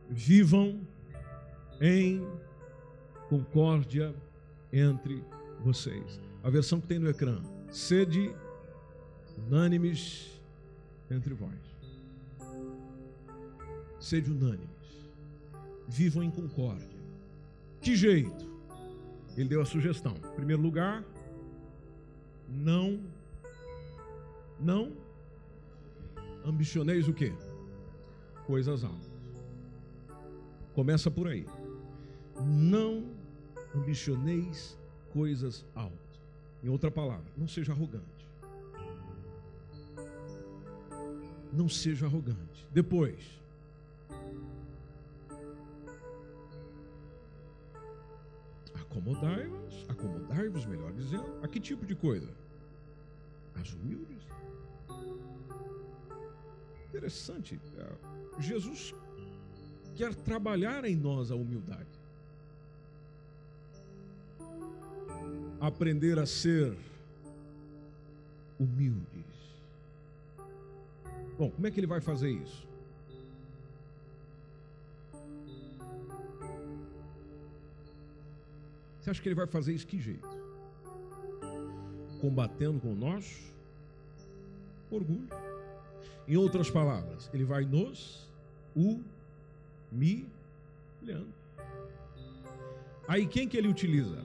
vivam 0.09 0.81
em 1.81 2.27
concórdia 3.29 4.15
entre 4.73 5.25
vocês. 5.61 6.21
A 6.43 6.51
versão 6.51 6.81
que 6.81 6.87
tem 6.87 6.99
no 6.99 7.09
ecrã: 7.09 7.41
sede 7.71 8.35
unânimes 9.37 10.41
entre 11.11 11.35
vós. 11.35 11.59
Sede 13.99 14.31
unânimes. 14.31 14.69
Vivam 15.89 16.23
em 16.23 16.31
concórdia. 16.31 17.01
Que 17.81 17.97
jeito? 17.97 18.49
Ele 19.37 19.49
deu 19.49 19.61
a 19.61 19.65
sugestão. 19.65 20.15
Em 20.17 20.35
primeiro 20.35 20.63
lugar, 20.63 21.05
não 22.49 23.01
não 24.59 24.93
ambicioneis 26.45 27.09
o 27.09 27.15
quê? 27.15 27.33
Coisas 28.47 28.85
altas. 28.85 29.11
Começa 30.75 31.11
por 31.11 31.29
aí. 31.29 31.47
Não 32.45 33.05
ambicioneis 33.75 34.79
coisas 35.13 35.65
altas. 35.75 36.21
Em 36.63 36.69
outra 36.69 36.91
palavra, 36.91 37.31
não 37.37 37.49
seja 37.49 37.73
arrogante. 37.73 38.29
Não 41.53 41.69
seja 41.69 42.07
arrogante. 42.07 42.67
Depois, 42.73 43.41
acomodai-vos, 48.75 49.87
acomodai-vos, 49.89 50.67
melhor 50.67 50.93
dizendo, 50.93 51.25
a 51.43 51.49
que 51.49 51.59
tipo 51.59 51.87
de 51.87 51.95
coisa? 51.95 52.31
As 53.55 53.73
humildes. 53.73 54.23
Interessante. 56.89 57.61
É, 57.79 58.41
Jesus 58.41 58.95
quer 59.95 60.15
trabalhar 60.15 60.85
em 60.85 60.97
nós 60.97 61.31
a 61.31 61.37
humildade. 61.37 62.00
Aprender 65.61 66.19
a 66.19 66.25
ser 66.25 66.75
humildes. 68.59 69.05
Bom, 71.39 71.51
como 71.51 71.67
é 71.67 71.71
que 71.71 71.79
ele 71.79 71.87
vai 71.87 72.01
fazer 72.01 72.31
isso? 72.31 72.67
Você 79.01 79.11
acha 79.11 79.23
que 79.23 79.29
ele 79.29 79.35
vai 79.35 79.47
fazer 79.47 79.75
isso 79.75 79.87
que 79.87 79.99
jeito? 79.99 80.29
Combatendo 82.21 82.81
com 82.81 82.93
o 82.93 82.97
nosso 82.97 83.51
orgulho. 84.91 85.29
Em 86.29 86.37
outras 86.37 86.71
palavras, 86.71 87.31
ele 87.33 87.45
vai 87.45 87.65
nos 87.65 88.29
humilhando. 88.75 90.29
Aí 93.09 93.27
quem 93.27 93.49
que 93.49 93.57
ele 93.57 93.69
utiliza? 93.69 94.23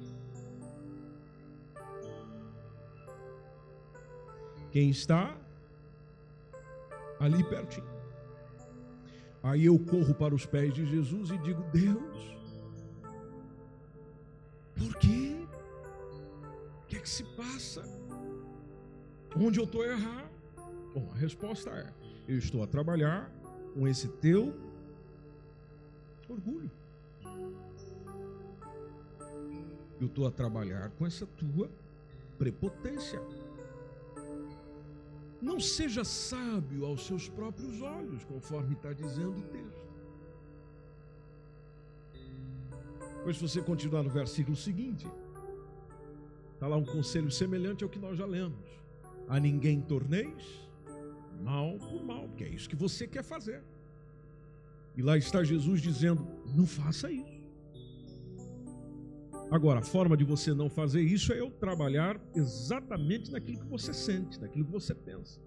Quem 4.76 4.90
está 4.90 5.34
ali 7.18 7.42
pertinho. 7.46 7.88
Aí 9.42 9.64
eu 9.64 9.80
corro 9.80 10.14
para 10.14 10.36
os 10.36 10.46
pés 10.46 10.74
de 10.74 10.86
Jesus 10.86 11.30
e 11.30 11.38
digo: 11.38 11.64
Deus, 11.72 12.36
por 14.76 14.94
quê? 14.98 15.48
O 16.84 16.88
que 16.88 16.98
é 16.98 17.00
que 17.00 17.08
se 17.08 17.24
passa? 17.38 17.84
Onde 19.40 19.62
eu 19.62 19.64
estou 19.64 19.82
errado? 19.82 20.30
Bom, 20.94 21.10
a 21.10 21.16
resposta 21.16 21.70
é: 21.70 21.94
eu 22.28 22.38
estou 22.38 22.62
a 22.62 22.68
trabalhar 22.68 23.32
com 23.74 23.88
esse 23.88 24.10
teu 24.10 24.54
orgulho. 26.28 26.70
Eu 30.02 30.08
estou 30.08 30.28
a 30.28 30.32
trabalhar 30.32 30.90
com 30.98 31.06
essa 31.08 31.26
tua 31.26 31.72
prepotência. 32.38 33.22
Não 35.42 35.60
seja 35.60 36.04
sábio 36.04 36.86
aos 36.86 37.06
seus 37.06 37.30
próprios 37.30 37.82
olhos, 37.82 38.24
conforme 38.24 38.74
está 38.74 38.94
dizendo 38.94 39.38
o 39.38 39.42
texto. 39.44 39.86
Pois 43.24 43.38
se 43.38 43.42
você 43.42 43.62
continuar 43.62 44.04
no 44.04 44.10
versículo 44.10 44.56
seguinte, 44.56 45.08
está 46.54 46.68
lá 46.68 46.78
um 46.78 46.86
conselho 46.86 47.32
semelhante 47.32 47.84
ao 47.84 47.90
que 47.90 48.00
nós 48.00 48.18
já 48.18 48.26
lemos. 48.26 48.66
A 49.28 49.40
ninguém 49.40 49.82
torneis 49.82 50.66
mal 51.42 51.78
por 51.80 52.04
mal, 52.04 52.28
porque 52.28 52.44
é 52.44 52.50
isso 52.50 52.70
que 52.70 52.76
você 52.76 53.08
quer 53.08 53.24
fazer. 53.24 53.64
E 54.96 55.02
lá 55.02 55.18
está 55.18 55.44
Jesus 55.44 55.82
dizendo: 55.82 56.26
não 56.56 56.66
faça 56.66 57.12
isso. 57.12 57.35
Agora, 59.52 59.80
a 59.80 59.84
forma 59.84 60.18
de 60.18 60.24
você 60.24 60.54
não 60.54 60.70
fazer 60.70 61.02
isso 61.02 61.32
é 61.32 61.40
eu 61.40 61.52
trabalhar 61.52 62.20
exatamente 62.36 63.32
naquilo 63.32 63.60
que 63.60 63.68
você 63.68 63.94
sente, 63.94 64.40
naquilo 64.42 64.66
que 64.66 64.72
você 64.72 64.94
pensa. 64.94 65.40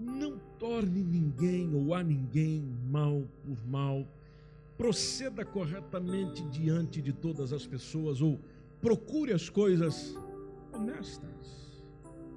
Não 0.00 0.38
torne 0.58 1.04
ninguém 1.04 1.74
ou 1.74 1.94
a 1.94 2.02
ninguém 2.02 2.64
mal 2.90 3.28
por 3.44 3.66
mal. 3.66 4.08
Proceda 4.76 5.44
corretamente 5.44 6.42
diante 6.48 7.00
de 7.00 7.12
todas 7.12 7.52
as 7.52 7.66
pessoas 7.66 8.20
ou 8.20 8.40
procure 8.80 9.32
as 9.32 9.48
coisas 9.48 10.16
honestas. 10.72 11.84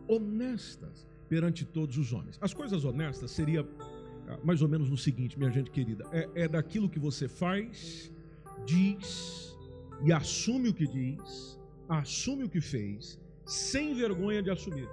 Honestas 0.07 1.07
perante 1.27 1.65
todos 1.65 1.97
os 1.97 2.13
homens. 2.13 2.37
As 2.41 2.53
coisas 2.53 2.85
honestas 2.85 3.31
seria 3.31 3.67
ah, 4.27 4.37
mais 4.43 4.61
ou 4.61 4.67
menos 4.67 4.89
no 4.89 4.97
seguinte, 4.97 5.37
minha 5.37 5.51
gente 5.51 5.71
querida: 5.71 6.05
é, 6.11 6.29
é 6.35 6.47
daquilo 6.47 6.89
que 6.89 6.99
você 6.99 7.27
faz, 7.27 8.11
diz 8.65 9.57
e 10.03 10.11
assume 10.11 10.69
o 10.69 10.73
que 10.73 10.87
diz, 10.87 11.59
assume 11.87 12.43
o 12.43 12.49
que 12.49 12.61
fez, 12.61 13.19
sem 13.45 13.93
vergonha 13.93 14.41
de 14.41 14.51
assumir. 14.51 14.89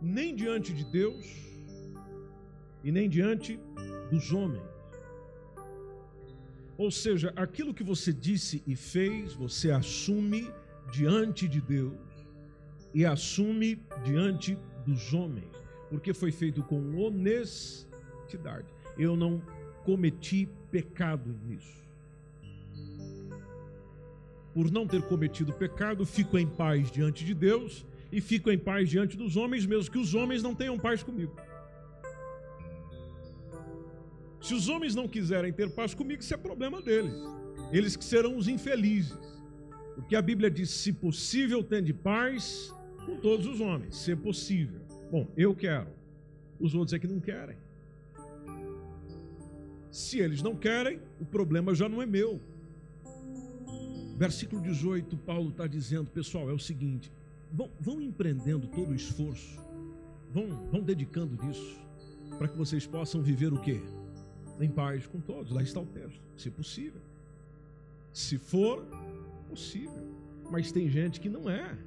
Nem 0.00 0.34
diante 0.34 0.72
de 0.72 0.84
Deus 0.84 1.26
e 2.82 2.92
nem 2.92 3.08
diante 3.08 3.58
dos 4.10 4.32
homens. 4.32 4.74
Ou 6.76 6.90
seja, 6.90 7.32
aquilo 7.36 7.72
que 7.72 7.84
você 7.84 8.12
disse 8.12 8.62
e 8.66 8.74
fez, 8.74 9.32
você 9.32 9.70
assume 9.70 10.50
diante 10.90 11.48
de 11.48 11.60
Deus 11.60 11.96
e 12.92 13.04
assume 13.04 13.80
diante 14.04 14.58
dos 14.84 15.12
homens, 15.14 15.50
porque 15.88 16.12
foi 16.12 16.32
feito 16.32 16.62
com 16.62 16.96
honestidade. 16.96 18.66
Eu 18.98 19.16
não 19.16 19.42
cometi 19.84 20.48
pecado 20.70 21.34
nisso. 21.46 21.84
Por 24.52 24.70
não 24.70 24.86
ter 24.86 25.02
cometido 25.02 25.52
pecado, 25.52 26.06
fico 26.06 26.38
em 26.38 26.46
paz 26.46 26.90
diante 26.90 27.24
de 27.24 27.34
Deus 27.34 27.84
e 28.10 28.20
fico 28.20 28.50
em 28.50 28.58
paz 28.58 28.88
diante 28.88 29.16
dos 29.16 29.36
homens, 29.36 29.66
mesmo 29.66 29.90
que 29.90 29.98
os 29.98 30.14
homens 30.14 30.42
não 30.42 30.54
tenham 30.54 30.78
paz 30.78 31.02
comigo. 31.02 31.34
Se 34.40 34.54
os 34.54 34.68
homens 34.68 34.94
não 34.94 35.08
quiserem 35.08 35.52
ter 35.52 35.70
paz 35.70 35.94
comigo, 35.94 36.22
isso 36.22 36.34
é 36.34 36.36
problema 36.36 36.80
deles. 36.80 37.14
Eles 37.72 37.96
que 37.96 38.04
serão 38.04 38.36
os 38.36 38.46
infelizes. 38.46 39.18
Porque 39.94 40.14
a 40.14 40.22
Bíblia 40.22 40.50
diz: 40.50 40.70
se 40.70 40.92
possível, 40.92 41.64
tende 41.64 41.92
paz 41.92 42.72
com 43.06 43.16
todos 43.16 43.46
os 43.46 43.60
homens, 43.60 43.96
se 43.96 44.14
possível. 44.14 44.80
Bom, 45.10 45.26
eu 45.36 45.54
quero. 45.54 45.88
Os 46.60 46.74
outros 46.74 46.92
é 46.92 46.98
que 46.98 47.06
não 47.06 47.20
querem. 47.20 47.56
Se 49.94 50.18
eles 50.18 50.42
não 50.42 50.56
querem, 50.56 51.00
o 51.20 51.24
problema 51.24 51.72
já 51.72 51.88
não 51.88 52.02
é 52.02 52.06
meu. 52.06 52.40
Versículo 54.16 54.60
18, 54.60 55.16
Paulo 55.18 55.50
está 55.50 55.68
dizendo, 55.68 56.10
pessoal, 56.10 56.50
é 56.50 56.52
o 56.52 56.58
seguinte: 56.58 57.12
vão, 57.52 57.70
vão 57.78 58.00
empreendendo 58.00 58.66
todo 58.66 58.90
o 58.90 58.94
esforço, 58.96 59.56
vão, 60.32 60.66
vão 60.66 60.82
dedicando 60.82 61.40
nisso, 61.46 61.78
para 62.36 62.48
que 62.48 62.56
vocês 62.56 62.84
possam 62.84 63.22
viver 63.22 63.52
o 63.52 63.60
quê? 63.60 63.80
Em 64.60 64.68
paz 64.68 65.06
com 65.06 65.20
todos. 65.20 65.52
Lá 65.52 65.62
está 65.62 65.78
o 65.78 65.86
texto, 65.86 66.20
se 66.36 66.50
possível. 66.50 67.00
Se 68.12 68.36
for 68.36 68.84
possível. 69.48 70.12
Mas 70.50 70.72
tem 70.72 70.90
gente 70.90 71.20
que 71.20 71.28
não 71.28 71.48
é 71.48 71.78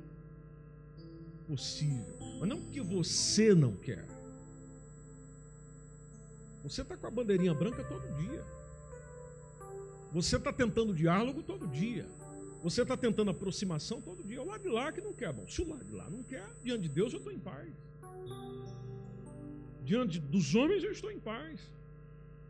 possível, 1.46 2.16
mas 2.40 2.48
não 2.48 2.62
porque 2.62 2.80
você 2.80 3.54
não 3.54 3.74
quer. 3.74 4.17
Você 6.70 6.82
está 6.82 6.98
com 6.98 7.08
a 7.08 7.12
bandeirinha 7.12 7.54
branca 7.54 7.84
todo 7.84 8.08
dia. 8.18 8.44
Você 10.12 10.36
está 10.38 10.52
tentando 10.52 10.94
diálogo 10.94 11.42
todo 11.44 11.68
dia. 11.68 12.06
Você 12.64 12.82
está 12.82 12.98
tentando 12.98 13.32
aproximação 13.32 14.02
todo 14.02 14.24
dia. 14.24 14.42
O 14.42 14.46
lado 14.46 14.62
de 14.62 14.70
lá 14.70 14.92
que 14.92 15.02
não 15.02 15.14
quer. 15.14 15.32
Bom, 15.32 15.48
se 15.48 15.62
o 15.62 15.70
lado 15.70 15.86
de 15.86 15.94
lá 15.94 16.10
não 16.10 16.24
quer, 16.24 16.48
diante 16.64 16.84
de 16.84 16.90
Deus 16.90 17.14
eu 17.14 17.20
estou 17.20 17.32
em 17.32 17.40
paz. 17.40 17.70
Diante 19.84 20.20
dos 20.20 20.56
homens 20.56 20.84
eu 20.84 20.92
estou 20.92 21.12
em 21.12 21.20
paz. 21.20 21.62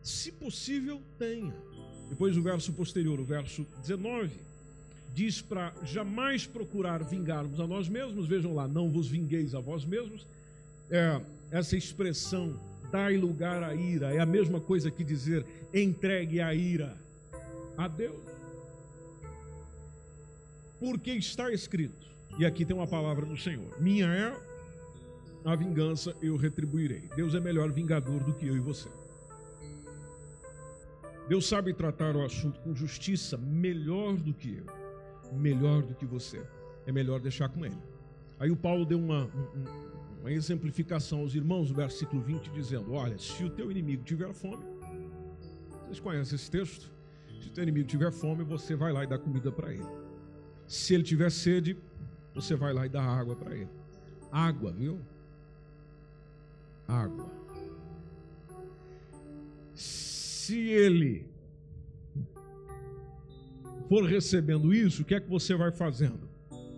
Se 0.02 0.32
possível, 0.32 1.02
tenha. 1.20 1.54
Depois 2.10 2.38
o 2.38 2.42
verso 2.42 2.74
posterior, 2.74 3.20
o 3.20 3.26
verso 3.26 3.68
19 3.82 4.40
diz 5.14 5.42
para 5.42 5.74
jamais 5.84 6.46
procurar 6.46 7.04
vingarmos 7.04 7.60
a 7.60 7.68
nós 7.68 7.90
mesmos, 7.90 8.28
vejam 8.28 8.54
lá, 8.54 8.68
não 8.68 8.90
vos 8.90 9.08
vingueis 9.08 9.56
a 9.56 9.60
vós 9.60 9.84
mesmos. 9.84 10.28
É, 10.90 11.20
essa 11.52 11.76
expressão, 11.76 12.60
dai 12.92 13.18
lugar 13.18 13.64
à 13.64 13.74
ira, 13.74 14.14
é 14.14 14.20
a 14.20 14.26
mesma 14.26 14.60
coisa 14.60 14.90
que 14.92 15.04
dizer 15.04 15.46
entregue 15.74 16.42
a 16.42 16.54
ira 16.54 16.98
a 17.78 17.88
Deus. 17.88 18.16
Porque 20.80 21.12
está 21.12 21.52
escrito, 21.52 22.08
e 22.38 22.46
aqui 22.46 22.66
tem 22.66 22.76
uma 22.76 22.88
palavra 22.88 23.26
do 23.26 23.36
Senhor: 23.36 23.80
minha 23.80 24.08
é 24.08 24.34
a 25.44 25.56
vingança, 25.56 26.16
eu 26.22 26.36
retribuirei. 26.36 27.10
Deus 27.16 27.34
é 27.34 27.40
melhor 27.40 27.72
vingador 27.72 28.24
do 28.24 28.34
que 28.34 28.48
eu 28.48 28.56
e 28.56 28.60
você. 28.60 28.90
Deus 31.28 31.48
sabe 31.48 31.74
tratar 31.74 32.16
o 32.16 32.24
assunto 32.24 32.60
com 32.62 32.74
justiça 32.74 33.38
melhor 33.38 34.16
do 34.16 34.34
que 34.34 34.58
eu 34.58 34.88
melhor 35.34 35.82
do 35.84 35.94
que 35.94 36.06
você. 36.06 36.42
É 36.86 36.92
melhor 36.92 37.20
deixar 37.20 37.50
com 37.50 37.66
ele. 37.66 37.78
Aí 38.40 38.52
o 38.52 38.56
Paulo 38.56 38.86
deu 38.86 39.00
uma, 39.00 39.26
uma, 39.26 39.87
uma 40.28 40.34
exemplificação 40.34 41.20
aos 41.20 41.34
irmãos, 41.34 41.72
versículo 41.72 42.22
20, 42.22 42.52
dizendo: 42.52 42.94
Olha, 42.94 43.18
se 43.18 43.46
o 43.46 43.50
teu 43.50 43.72
inimigo 43.72 44.04
tiver 44.04 44.34
fome, 44.34 44.66
vocês 45.84 46.02
conhecem 46.02 46.36
esse 46.36 46.52
texto? 46.52 46.92
Se 47.42 47.48
o 47.48 47.52
teu 47.52 47.64
inimigo 47.64 47.88
tiver 47.88 48.12
fome, 48.12 48.44
você 48.44 48.76
vai 48.76 48.92
lá 48.92 49.06
e 49.06 49.08
dá 49.08 49.18
comida 49.18 49.50
para 49.52 49.74
ele. 49.74 49.88
Se 50.68 50.94
ele 50.94 51.04
tiver 51.04 51.32
sede, 51.32 51.78
você 52.36 52.56
vai 52.56 52.74
lá 52.74 52.86
e 52.86 52.90
dá 52.90 53.02
água 53.02 53.38
para 53.38 53.56
ele. 53.56 53.70
Água, 54.30 54.74
viu? 54.74 55.00
Água. 56.86 57.32
Se 59.74 60.60
ele 60.60 61.26
for 63.88 64.04
recebendo 64.04 64.74
isso, 64.74 65.04
o 65.04 65.06
que 65.06 65.16
é 65.16 65.22
que 65.22 65.30
você 65.30 65.56
vai 65.56 65.72
fazendo? 65.72 66.27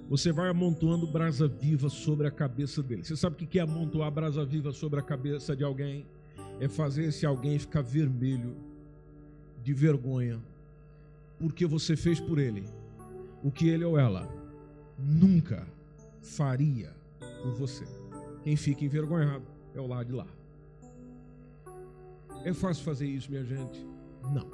Você 0.09 0.31
vai 0.31 0.49
amontoando 0.49 1.05
brasa 1.05 1.47
viva 1.47 1.87
sobre 1.87 2.25
a 2.25 2.31
cabeça 2.31 2.81
dele. 2.81 3.03
Você 3.03 3.15
sabe 3.15 3.35
o 3.35 3.47
que 3.47 3.59
é 3.59 3.61
amontoar 3.61 4.09
brasa 4.09 4.43
viva 4.43 4.71
sobre 4.71 4.99
a 4.99 5.03
cabeça 5.03 5.55
de 5.55 5.63
alguém? 5.63 6.07
É 6.59 6.67
fazer 6.67 7.05
esse 7.05 7.27
alguém 7.27 7.59
ficar 7.59 7.83
vermelho 7.83 8.57
de 9.63 9.71
vergonha, 9.71 10.41
porque 11.37 11.67
você 11.67 11.95
fez 11.95 12.19
por 12.19 12.39
ele 12.39 12.63
o 13.43 13.51
que 13.51 13.69
ele 13.69 13.85
ou 13.85 13.99
ela 13.99 14.27
nunca 14.97 15.67
faria 16.23 16.91
por 17.43 17.53
você. 17.53 17.85
Quem 18.43 18.55
fica 18.55 18.83
envergonhado 18.83 19.45
é 19.75 19.79
o 19.79 19.85
lado 19.85 20.07
de 20.07 20.13
lá. 20.13 20.27
É 22.43 22.51
fácil 22.51 22.83
fazer 22.83 23.05
isso, 23.05 23.29
minha 23.29 23.45
gente? 23.45 23.85
Não. 24.33 24.49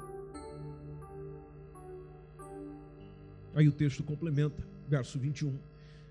Aí 3.54 3.66
o 3.66 3.72
texto 3.72 4.02
complementa, 4.02 4.75
verso 4.88 5.18
21. 5.18 5.58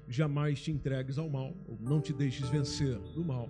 Jamais 0.08 0.62
te 0.62 0.72
entregues 0.72 1.18
ao 1.18 1.30
mal, 1.30 1.54
ou 1.68 1.78
não 1.80 2.00
te 2.00 2.14
deixes 2.14 2.48
vencer 2.50 2.98
do 3.14 3.24
mal. 3.24 3.50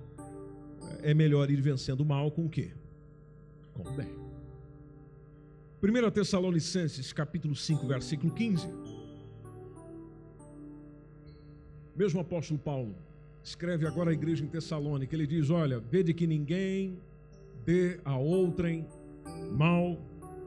É 1.02 1.14
melhor 1.14 1.50
ir 1.50 1.62
vencendo 1.62 2.02
o 2.02 2.06
mal 2.06 2.32
com 2.32 2.46
o 2.46 2.50
quê? 2.50 2.72
Com 3.74 3.84
o 3.84 3.92
bem. 3.92 4.10
1 5.84 6.12
Tessalonicenses, 6.12 7.12
capítulo 7.12 7.56
5, 7.56 7.86
versículo 7.86 8.34
15. 8.34 8.68
Mesmo 11.96 12.20
apóstolo 12.20 12.60
Paulo 12.60 12.96
escreve 13.44 13.86
agora 13.86 14.10
à 14.10 14.14
igreja 14.14 14.44
em 14.44 14.48
Tessalônica, 14.48 15.16
ele 15.16 15.28
diz: 15.28 15.50
Olha, 15.50 15.80
vede 15.80 16.14
que 16.14 16.26
ninguém 16.26 16.98
dê 17.66 18.00
a 18.04 18.18
outrem 18.18 18.88
mal 19.52 19.98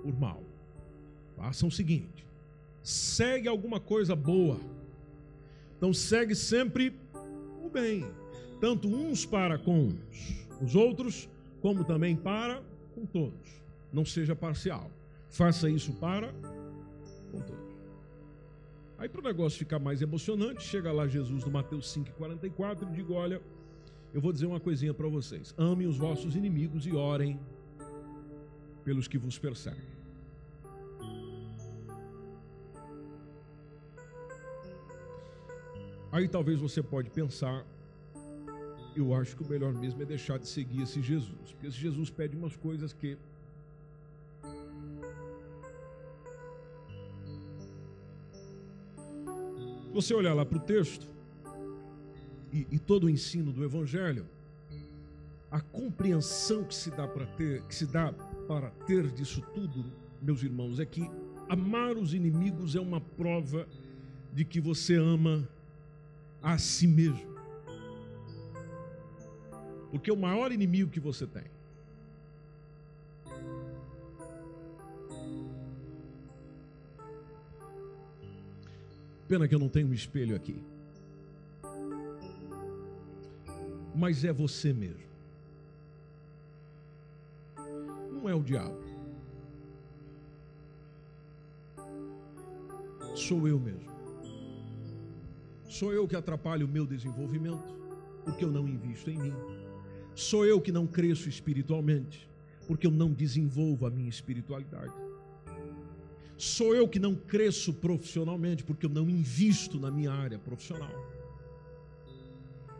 por 0.02 0.18
mal. 0.18 0.42
Façam 1.36 1.68
o 1.68 1.72
seguinte: 1.72 2.26
segue 2.88 3.46
alguma 3.46 3.78
coisa 3.78 4.16
boa. 4.16 4.58
Então 5.76 5.92
segue 5.92 6.34
sempre 6.34 6.98
o 7.62 7.68
bem, 7.68 8.06
tanto 8.62 8.88
uns 8.88 9.26
para 9.26 9.58
com 9.58 9.94
os 10.62 10.74
outros, 10.74 11.28
como 11.60 11.84
também 11.84 12.16
para 12.16 12.62
com 12.94 13.04
todos. 13.04 13.62
Não 13.92 14.06
seja 14.06 14.34
parcial. 14.34 14.90
Faça 15.28 15.68
isso 15.68 15.92
para 15.92 16.32
com 17.30 17.40
todos. 17.40 17.68
Aí 18.96 19.06
para 19.06 19.20
o 19.20 19.24
negócio 19.24 19.58
ficar 19.58 19.78
mais 19.78 20.00
emocionante, 20.00 20.62
chega 20.62 20.90
lá 20.90 21.06
Jesus 21.06 21.44
no 21.44 21.50
Mateus 21.50 21.94
5,44 21.94 22.88
e 22.90 22.92
diga: 22.94 23.12
Olha, 23.12 23.42
eu 24.14 24.20
vou 24.20 24.32
dizer 24.32 24.46
uma 24.46 24.58
coisinha 24.58 24.94
para 24.94 25.08
vocês. 25.08 25.54
Amem 25.58 25.86
os 25.86 25.98
vossos 25.98 26.34
inimigos 26.34 26.86
e 26.86 26.92
orem 26.92 27.38
pelos 28.82 29.06
que 29.06 29.18
vos 29.18 29.38
perseguem. 29.38 29.97
Aí 36.10 36.26
talvez 36.26 36.58
você 36.58 36.82
pode 36.82 37.10
pensar, 37.10 37.66
eu 38.96 39.14
acho 39.14 39.36
que 39.36 39.42
o 39.42 39.48
melhor 39.48 39.74
mesmo 39.74 40.02
é 40.02 40.06
deixar 40.06 40.38
de 40.38 40.48
seguir 40.48 40.82
esse 40.82 41.02
Jesus, 41.02 41.52
porque 41.52 41.66
esse 41.66 41.76
Jesus 41.76 42.10
pede 42.10 42.36
umas 42.36 42.56
coisas 42.56 42.92
que 42.92 43.18
Se 49.88 49.94
você 49.94 50.14
olhar 50.14 50.32
lá 50.32 50.46
para 50.46 50.58
o 50.58 50.60
texto 50.60 51.08
e, 52.52 52.66
e, 52.70 52.78
todo 52.78 53.04
o 53.04 53.10
ensino 53.10 53.52
do 53.52 53.64
Evangelho, 53.64 54.26
a 55.50 55.60
compreensão 55.60 56.62
que 56.62 56.74
se 56.74 56.90
dá 56.90 57.08
para 57.08 57.26
ter, 57.26 57.62
que 57.62 57.74
se 57.74 57.84
dá 57.84 58.12
para 58.46 58.70
ter 58.86 59.10
disso 59.10 59.42
tudo, 59.52 59.84
meus 60.22 60.42
irmãos, 60.44 60.78
é 60.78 60.84
que 60.84 61.10
amar 61.48 61.96
os 61.96 62.14
inimigos 62.14 62.76
é 62.76 62.80
uma 62.80 63.00
prova 63.00 63.66
de 64.32 64.44
que 64.44 64.60
você 64.60 64.94
ama 64.94 65.48
a 66.42 66.58
si 66.58 66.86
mesmo. 66.86 67.28
Porque 69.90 70.10
o 70.10 70.16
maior 70.16 70.52
inimigo 70.52 70.90
que 70.90 71.00
você 71.00 71.26
tem 71.26 71.44
Pena 79.28 79.46
que 79.46 79.54
eu 79.54 79.58
não 79.58 79.68
tenho 79.68 79.88
um 79.88 79.92
espelho 79.92 80.34
aqui. 80.34 80.58
Mas 83.94 84.24
é 84.24 84.32
você 84.32 84.72
mesmo. 84.72 85.06
Não 88.10 88.26
é 88.26 88.34
o 88.34 88.42
diabo. 88.42 88.78
Sou 93.14 93.46
eu 93.46 93.60
mesmo. 93.60 93.97
Sou 95.68 95.92
eu 95.92 96.08
que 96.08 96.16
atrapalho 96.16 96.66
o 96.66 96.68
meu 96.68 96.86
desenvolvimento, 96.86 97.76
porque 98.24 98.44
eu 98.44 98.50
não 98.50 98.66
invisto 98.66 99.10
em 99.10 99.18
mim. 99.18 99.34
Sou 100.14 100.46
eu 100.46 100.60
que 100.60 100.72
não 100.72 100.86
cresço 100.86 101.28
espiritualmente, 101.28 102.28
porque 102.66 102.86
eu 102.86 102.90
não 102.90 103.12
desenvolvo 103.12 103.86
a 103.86 103.90
minha 103.90 104.08
espiritualidade. 104.08 104.94
Sou 106.38 106.74
eu 106.74 106.88
que 106.88 106.98
não 106.98 107.14
cresço 107.14 107.74
profissionalmente, 107.74 108.64
porque 108.64 108.86
eu 108.86 108.90
não 108.90 109.10
invisto 109.10 109.78
na 109.78 109.90
minha 109.90 110.10
área 110.10 110.38
profissional. 110.38 110.90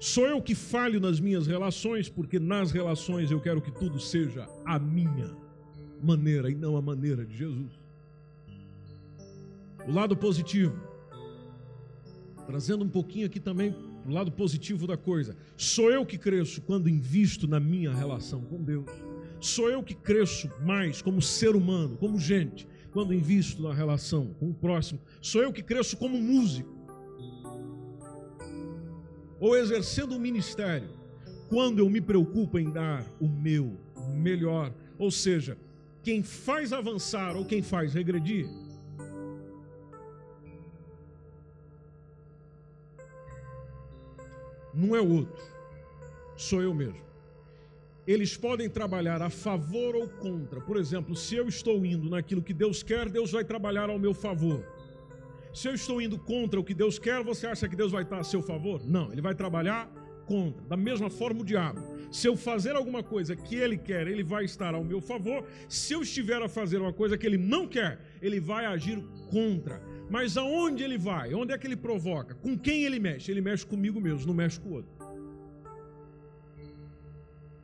Sou 0.01 0.27
eu 0.27 0.41
que 0.41 0.55
falho 0.55 0.99
nas 0.99 1.21
minhas 1.21 1.47
relações, 1.47 2.09
porque 2.09 2.39
nas 2.39 2.71
relações 2.71 3.31
eu 3.31 3.41
quero 3.41 3.61
que 3.61 3.71
tudo 3.71 4.01
seja 4.01 4.49
a 4.65 4.79
minha 4.79 5.37
maneira 6.03 6.51
e 6.51 6.55
não 6.55 6.77
a 6.77 6.83
maneira 6.83 7.27
de 7.27 7.37
Jesus. 7.37 7.73
O 9.87 9.93
lado 9.93 10.17
positivo, 10.17 10.88
trazendo 12.49 12.83
um 12.83 12.89
pouquinho 12.89 13.27
aqui 13.27 13.39
também 13.39 13.77
o 14.07 14.11
lado 14.11 14.33
positivo 14.33 14.87
da 14.87 14.97
coisa. 14.97 15.37
Sou 15.55 15.93
eu 15.93 16.07
que 16.07 16.17
cresço 16.17 16.63
quando 16.63 16.89
invisto 16.89 17.47
na 17.47 17.61
minha 17.61 17.93
relação 17.93 18.41
com 18.41 18.65
Deus. 18.65 18.91
Sou 19.39 19.69
eu 19.69 19.83
que 19.83 19.95
cresço 19.95 20.51
mais 20.65 21.03
como 21.03 21.21
ser 21.21 21.55
humano, 21.55 21.99
como 21.99 22.19
gente, 22.19 22.67
quando 22.91 23.13
invisto 23.13 23.63
na 23.63 23.75
relação 23.75 24.33
com 24.41 24.49
o 24.49 24.55
próximo, 24.55 24.99
sou 25.21 25.43
eu 25.43 25.53
que 25.53 25.63
cresço 25.63 25.99
como 25.99 26.19
músico, 26.19 26.75
ou 29.39 29.55
exercendo 29.55 30.15
um 30.15 30.19
ministério, 30.19 30.89
quando 31.51 31.81
eu 31.81 31.91
me 31.91 32.01
preocupo 32.01 32.59
em 32.59 32.73
dar 32.73 33.05
o 33.21 33.29
meu 33.29 33.79
melhor, 34.15 34.75
ou 34.99 35.11
seja, 35.11 35.59
quem 36.03 36.23
faz 36.23 36.73
avançar 36.73 37.37
ou 37.37 37.45
quem 37.45 37.61
faz 37.61 37.93
regredir, 37.93 38.49
não 44.79 44.97
é 44.97 45.01
outro, 45.01 45.43
sou 46.37 46.63
eu 46.63 46.73
mesmo 46.73 47.09
eles 48.09 48.35
podem 48.35 48.71
trabalhar 48.71 49.21
a 49.21 49.29
favor 49.29 49.95
ou 49.95 50.09
contra. 50.09 50.63
Por 50.63 50.79
exemplo, 50.79 51.15
se 51.15 51.37
eu 51.37 51.47
estou 51.47 51.85
indo 51.85 52.09
naquilo 52.09 52.41
que 52.41 52.55
Deus 52.55 52.83
quer, 52.83 53.07
Deus 53.07 53.31
vai 53.31 53.45
trabalhar 53.45 53.91
ao 53.91 53.99
meu 53.99 54.15
favor. 54.15 54.65
Se 55.53 55.69
eu 55.69 55.75
estou 55.75 56.01
indo 56.01 56.19
contra 56.19 56.59
o 56.59 56.65
que 56.65 56.73
Deus 56.73 56.99
quer, 56.99 57.23
você 57.23 57.47
acha 57.47 57.69
que 57.69 57.77
Deus 57.77 57.93
vai 57.93 58.05
estar 58.05 58.19
a 58.19 58.25
seu 58.25 58.41
favor? 58.41 58.81
Não, 58.83 59.13
ele 59.13 59.21
vai 59.21 59.35
trabalhar 59.35 59.91
contra. 60.25 60.65
Da 60.65 60.77
mesma 60.77 61.11
forma, 61.11 61.43
o 61.43 61.45
diabo. 61.45 61.83
Se 62.11 62.27
eu 62.27 62.35
fazer 62.35 62.75
alguma 62.75 63.03
coisa 63.03 63.37
que 63.37 63.57
ele 63.57 63.77
quer, 63.77 64.07
ele 64.07 64.25
vai 64.25 64.47
estar 64.47 64.75
ao 64.75 64.83
meu 64.83 65.03
favor. 65.03 65.45
Se 65.69 65.93
eu 65.93 66.01
estiver 66.01 66.41
a 66.41 66.49
fazer 66.49 66.79
uma 66.79 66.95
coisa 66.95 67.19
que 67.19 67.27
ele 67.27 67.37
não 67.37 67.67
quer, 67.67 68.01
ele 68.23 68.41
vai 68.41 68.65
agir 68.65 69.05
contra. 69.31 69.83
Mas 70.11 70.37
aonde 70.37 70.83
ele 70.83 70.97
vai? 70.97 71.35
Onde 71.35 71.53
é 71.53 71.59
que 71.59 71.67
ele 71.67 71.77
provoca? 71.77 72.35
Com 72.35 72.59
quem 72.59 72.85
ele 72.85 72.99
mexe? 72.99 73.31
Ele 73.31 73.41
mexe 73.41 73.65
comigo 73.67 74.01
mesmo, 74.01 74.27
não 74.27 74.35
mexe 74.35 74.59
com 74.59 74.71
o 74.71 74.73
outro. 74.75 74.99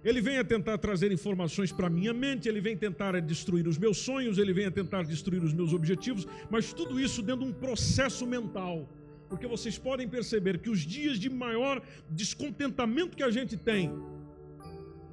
Ele 0.05 0.21
vem 0.21 0.37
a 0.37 0.45
tentar 0.45 0.77
trazer 0.77 1.11
informações 1.11 1.73
para 1.73 1.89
minha 1.89 2.13
mente, 2.13 2.47
ele 2.47 2.61
vem 2.61 2.77
tentar 2.77 3.19
destruir 3.21 3.67
os 3.67 3.79
meus 3.79 3.97
sonhos, 3.97 4.37
ele 4.37 4.53
vem 4.53 4.67
a 4.67 4.71
tentar 4.71 5.03
destruir 5.05 5.43
os 5.43 5.55
meus 5.55 5.73
objetivos, 5.73 6.27
mas 6.51 6.75
tudo 6.75 7.01
isso 7.01 7.23
dentro 7.23 7.47
de 7.47 7.51
um 7.51 7.55
processo 7.55 8.27
mental. 8.27 8.87
Porque 9.31 9.47
vocês 9.47 9.79
podem 9.79 10.07
perceber 10.07 10.59
que 10.59 10.69
os 10.69 10.81
dias 10.81 11.19
de 11.19 11.31
maior 11.31 11.81
descontentamento 12.11 13.17
que 13.17 13.23
a 13.23 13.31
gente 13.31 13.57
tem 13.57 13.91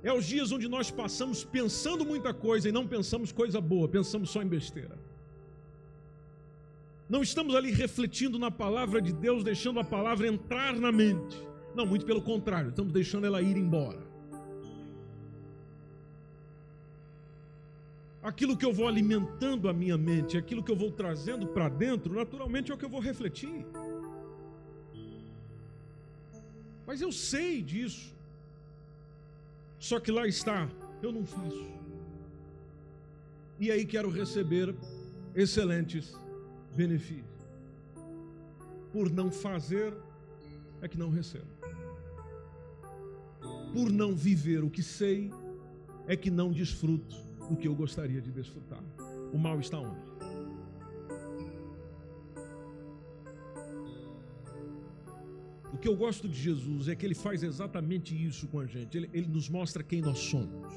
é 0.03 0.11
os 0.11 0.25
dias 0.25 0.51
onde 0.51 0.67
nós 0.67 0.91
passamos 0.91 1.45
pensando 1.45 2.03
muita 2.03 2.33
coisa 2.33 2.67
e 2.67 2.71
não 2.71 2.85
pensamos 2.85 3.31
coisa 3.31 3.61
boa, 3.61 3.87
pensamos 3.87 4.29
só 4.29 4.41
em 4.43 4.47
besteira. 4.47 4.99
Não 7.11 7.21
estamos 7.21 7.53
ali 7.55 7.71
refletindo 7.71 8.39
na 8.39 8.49
palavra 8.49 9.01
de 9.01 9.11
Deus, 9.11 9.43
deixando 9.43 9.81
a 9.81 9.83
palavra 9.83 10.29
entrar 10.29 10.73
na 10.77 10.93
mente. 10.93 11.37
Não, 11.75 11.85
muito 11.85 12.05
pelo 12.05 12.21
contrário, 12.21 12.69
estamos 12.69 12.93
deixando 12.93 13.25
ela 13.25 13.41
ir 13.41 13.57
embora. 13.57 14.09
aquilo 18.23 18.55
que 18.55 18.63
eu 18.63 18.71
vou 18.71 18.87
alimentando 18.87 19.67
a 19.67 19.73
minha 19.73 19.97
mente, 19.97 20.37
aquilo 20.37 20.63
que 20.63 20.71
eu 20.71 20.75
vou 20.75 20.91
trazendo 20.91 21.47
para 21.47 21.67
dentro, 21.67 22.13
naturalmente 22.13 22.71
é 22.71 22.75
o 22.75 22.77
que 22.77 22.85
eu 22.85 22.89
vou 22.89 23.01
refletir. 23.01 23.65
Mas 26.85 27.01
eu 27.01 27.11
sei 27.11 27.63
disso. 27.63 28.15
Só 29.79 29.99
que 29.99 30.11
lá 30.11 30.27
está, 30.27 30.69
eu 31.01 31.11
não 31.11 31.25
faço. 31.25 31.67
E 33.59 33.71
aí 33.71 33.85
quero 33.85 34.09
receber 34.09 34.75
excelentes 35.33 36.20
benefícios. 36.75 37.25
Por 38.91 39.09
não 39.11 39.31
fazer, 39.31 39.93
é 40.81 40.87
que 40.87 40.97
não 40.97 41.09
recebo. 41.09 41.45
Por 43.73 43.89
não 43.89 44.13
viver 44.13 44.63
o 44.63 44.69
que 44.69 44.83
sei, 44.83 45.31
é 46.07 46.15
que 46.15 46.29
não 46.29 46.51
desfruto 46.51 47.15
do 47.49 47.55
que 47.55 47.67
eu 47.67 47.75
gostaria 47.75 48.21
de 48.21 48.31
desfrutar. 48.31 48.83
O 49.31 49.37
mal 49.37 49.59
está 49.59 49.79
onde? 49.79 50.11
O 55.73 55.77
que 55.77 55.87
eu 55.87 55.95
gosto 55.95 56.27
de 56.27 56.37
Jesus 56.37 56.89
é 56.89 56.95
que 56.95 57.05
ele 57.05 57.15
faz 57.15 57.43
exatamente 57.43 58.13
isso 58.13 58.47
com 58.47 58.59
a 58.59 58.65
gente. 58.65 58.97
Ele, 58.97 59.09
ele 59.13 59.27
nos 59.27 59.49
mostra 59.49 59.81
quem 59.81 60.01
nós 60.01 60.19
somos. 60.19 60.73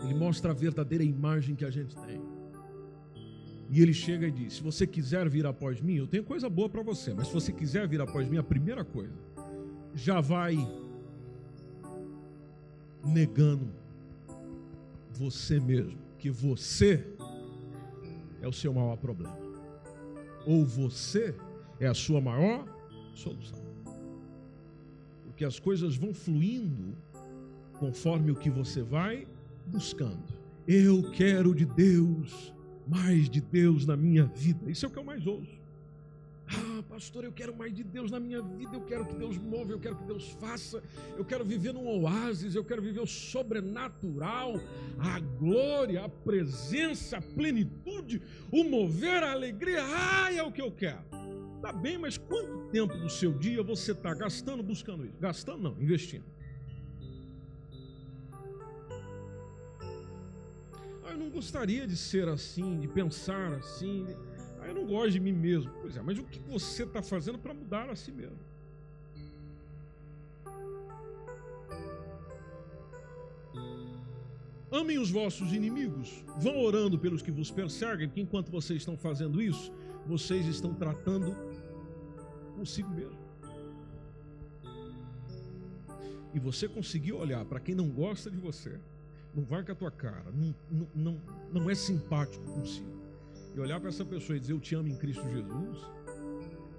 Ele 0.00 0.14
mostra 0.14 0.50
a 0.50 0.54
verdadeira 0.54 1.04
imagem 1.04 1.54
que 1.54 1.64
a 1.64 1.70
gente 1.70 1.94
tem. 1.96 2.33
E 3.70 3.80
ele 3.80 3.92
chega 3.92 4.26
e 4.26 4.30
diz: 4.30 4.54
Se 4.54 4.62
você 4.62 4.86
quiser 4.86 5.28
vir 5.28 5.46
após 5.46 5.80
mim, 5.80 5.94
eu 5.96 6.06
tenho 6.06 6.24
coisa 6.24 6.48
boa 6.48 6.68
para 6.68 6.82
você, 6.82 7.14
mas 7.14 7.28
se 7.28 7.34
você 7.34 7.52
quiser 7.52 7.88
vir 7.88 8.00
após 8.00 8.28
mim, 8.28 8.36
a 8.36 8.42
primeira 8.42 8.84
coisa, 8.84 9.14
já 9.94 10.20
vai 10.20 10.56
negando 13.04 13.70
você 15.12 15.60
mesmo, 15.60 15.98
que 16.18 16.30
você 16.30 17.06
é 18.40 18.48
o 18.48 18.52
seu 18.52 18.72
maior 18.72 18.96
problema. 18.96 19.38
Ou 20.46 20.64
você 20.64 21.34
é 21.80 21.86
a 21.86 21.94
sua 21.94 22.20
maior 22.20 22.66
solução. 23.14 23.62
Porque 25.24 25.44
as 25.44 25.58
coisas 25.58 25.96
vão 25.96 26.12
fluindo 26.12 26.94
conforme 27.78 28.30
o 28.30 28.36
que 28.36 28.50
você 28.50 28.82
vai 28.82 29.26
buscando. 29.66 30.22
Eu 30.66 31.10
quero 31.12 31.54
de 31.54 31.64
Deus, 31.64 32.54
mais 32.86 33.28
de 33.28 33.40
Deus 33.40 33.86
na 33.86 33.96
minha 33.96 34.24
vida. 34.24 34.70
Isso 34.70 34.86
é 34.86 34.88
o 34.88 34.92
que 34.92 34.98
eu 34.98 35.04
mais 35.04 35.26
ouço. 35.26 35.64
Ah, 36.46 36.82
pastor, 36.88 37.24
eu 37.24 37.32
quero 37.32 37.56
mais 37.56 37.74
de 37.74 37.82
Deus 37.82 38.10
na 38.10 38.20
minha 38.20 38.42
vida, 38.42 38.76
eu 38.76 38.82
quero 38.82 39.06
que 39.06 39.14
Deus 39.14 39.38
move, 39.38 39.72
eu 39.72 39.80
quero 39.80 39.96
que 39.96 40.04
Deus 40.04 40.28
faça, 40.38 40.82
eu 41.16 41.24
quero 41.24 41.42
viver 41.42 41.72
num 41.72 41.86
oásis, 41.86 42.54
eu 42.54 42.62
quero 42.62 42.82
viver 42.82 43.00
o 43.00 43.06
sobrenatural, 43.06 44.60
a 44.98 45.20
glória, 45.20 46.04
a 46.04 46.08
presença, 46.08 47.16
a 47.16 47.22
plenitude, 47.22 48.20
o 48.52 48.62
mover, 48.62 49.22
a 49.22 49.32
alegria. 49.32 49.82
Ah, 49.82 50.32
é 50.32 50.42
o 50.42 50.52
que 50.52 50.60
eu 50.60 50.70
quero. 50.70 51.02
Tá 51.62 51.72
bem, 51.72 51.96
mas 51.96 52.18
quanto 52.18 52.68
tempo 52.70 52.94
do 52.94 53.08
seu 53.08 53.32
dia 53.32 53.62
você 53.62 53.92
está 53.92 54.12
gastando 54.12 54.62
buscando 54.62 55.06
isso? 55.06 55.16
Gastando 55.18 55.62
não, 55.62 55.82
investindo. 55.82 56.24
Eu 61.14 61.18
não 61.18 61.30
gostaria 61.30 61.86
de 61.86 61.96
ser 61.96 62.28
assim, 62.28 62.80
de 62.80 62.88
pensar 62.88 63.52
assim. 63.52 64.06
Ah, 64.60 64.66
eu 64.66 64.74
não 64.74 64.86
gosto 64.86 65.12
de 65.12 65.20
mim 65.20 65.32
mesmo. 65.32 65.70
Pois 65.80 65.96
é, 65.96 66.02
mas 66.02 66.18
o 66.18 66.24
que 66.24 66.40
você 66.40 66.82
está 66.82 67.02
fazendo 67.02 67.38
para 67.38 67.54
mudar 67.54 67.88
a 67.88 67.96
si 67.96 68.10
mesmo? 68.10 68.38
Amem 74.72 74.98
os 74.98 75.08
vossos 75.08 75.52
inimigos, 75.52 76.24
vão 76.36 76.58
orando 76.60 76.98
pelos 76.98 77.22
que 77.22 77.30
vos 77.30 77.48
perseguem, 77.48 78.08
que 78.08 78.20
enquanto 78.20 78.50
vocês 78.50 78.80
estão 78.80 78.96
fazendo 78.96 79.40
isso, 79.40 79.72
vocês 80.04 80.46
estão 80.46 80.74
tratando 80.74 81.36
consigo 82.56 82.90
mesmo. 82.90 83.22
E 86.34 86.40
você 86.40 86.66
conseguir 86.66 87.12
olhar 87.12 87.44
para 87.44 87.60
quem 87.60 87.72
não 87.72 87.88
gosta 87.88 88.28
de 88.28 88.36
você, 88.36 88.80
não 89.34 89.44
vai 89.44 89.64
com 89.64 89.72
a 89.72 89.74
tua 89.74 89.90
cara, 89.90 90.30
não, 90.32 90.54
não, 90.94 91.20
não, 91.52 91.70
é 91.70 91.74
simpático 91.74 92.44
consigo, 92.44 92.88
e 93.54 93.60
olhar 93.60 93.80
para 93.80 93.88
essa 93.88 94.04
pessoa 94.04 94.36
e 94.36 94.40
dizer 94.40 94.52
eu 94.52 94.60
te 94.60 94.74
amo 94.74 94.88
em 94.88 94.96
Cristo 94.96 95.28
Jesus, 95.28 95.78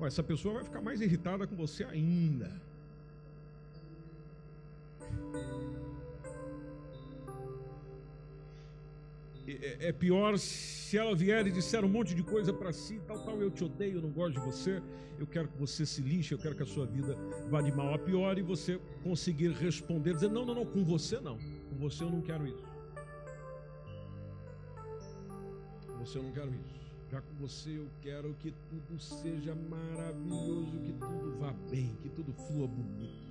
essa 0.02 0.24
pessoa 0.24 0.56
vai 0.56 0.64
ficar 0.64 0.82
mais 0.82 1.02
irritada 1.02 1.48
com 1.48 1.56
você 1.56 1.84
ainda. 1.84 2.62
É, 9.66 9.88
é 9.88 9.92
pior 9.92 10.38
se 10.38 10.96
ela 10.96 11.16
vier 11.16 11.48
e 11.48 11.52
disser 11.52 11.84
um 11.84 11.90
monte 11.90 12.14
de 12.14 12.22
coisa 12.22 12.54
para 12.54 12.72
si, 12.72 13.02
tal, 13.08 13.18
tal, 13.26 13.42
eu 13.42 13.50
te 13.50 13.64
odeio, 13.64 13.98
eu 13.98 14.02
não 14.02 14.12
gosto 14.12 14.34
de 14.34 14.46
você, 14.46 14.80
eu 15.18 15.26
quero 15.26 15.48
que 15.48 15.58
você 15.58 15.86
se 15.88 16.02
lixe, 16.02 16.34
eu 16.34 16.38
quero 16.38 16.56
que 16.56 16.62
a 16.62 16.68
sua 16.68 16.86
vida 16.86 17.18
vá 17.50 17.62
de 17.62 17.72
mal 17.72 17.92
a 17.94 17.98
pior 17.98 18.38
e 18.38 18.44
você 18.44 18.80
conseguir 19.02 19.52
responder, 19.54 20.14
dizer, 20.14 20.30
não, 20.30 20.46
não, 20.46 20.54
não, 20.54 20.66
com 20.66 20.84
você 20.84 21.20
não, 21.20 21.40
com 21.70 21.76
você 21.78 22.04
eu 22.04 22.12
não 22.12 22.22
quero 22.22 22.46
isso. 22.46 22.64
Com 25.88 25.98
você 25.98 26.20
eu 26.20 26.24
não 26.24 26.32
quero 26.32 26.54
isso. 26.54 26.76
Já 27.10 27.22
com 27.22 27.34
você 27.36 27.80
eu 27.80 27.88
quero 28.02 28.36
que 28.36 28.54
tudo 28.70 29.00
seja 29.00 29.56
maravilhoso, 29.56 30.80
que 30.80 30.94
tudo 30.94 31.40
vá 31.40 31.52
bem, 31.72 31.98
que 32.04 32.10
tudo 32.10 32.32
flua 32.34 32.68
bonito. 32.68 33.26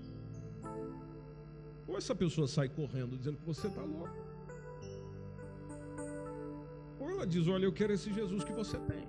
Ou 1.87 1.97
essa 1.97 2.14
pessoa 2.14 2.49
sai 2.49 2.68
correndo 2.68 3.16
dizendo 3.16 3.37
que 3.37 3.47
você 3.47 3.68
está 3.68 3.83
louco. 3.83 4.34
Ela 7.11 7.27
diz: 7.27 7.47
Olha, 7.49 7.64
eu 7.64 7.73
quero 7.73 7.93
esse 7.93 8.12
Jesus 8.12 8.45
que 8.45 8.53
você 8.53 8.79
tem. 8.79 9.07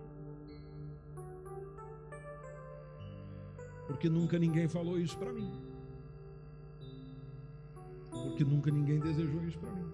Porque 3.88 4.10
nunca 4.10 4.40
ninguém 4.40 4.68
falou 4.68 5.00
isso 5.00 5.18
para 5.18 5.32
mim. 5.32 5.52
Porque 8.10 8.44
nunca 8.44 8.72
ninguém 8.72 9.00
desejou 9.00 9.44
isso 9.44 9.60
para 9.60 9.72
mim. 9.72 9.92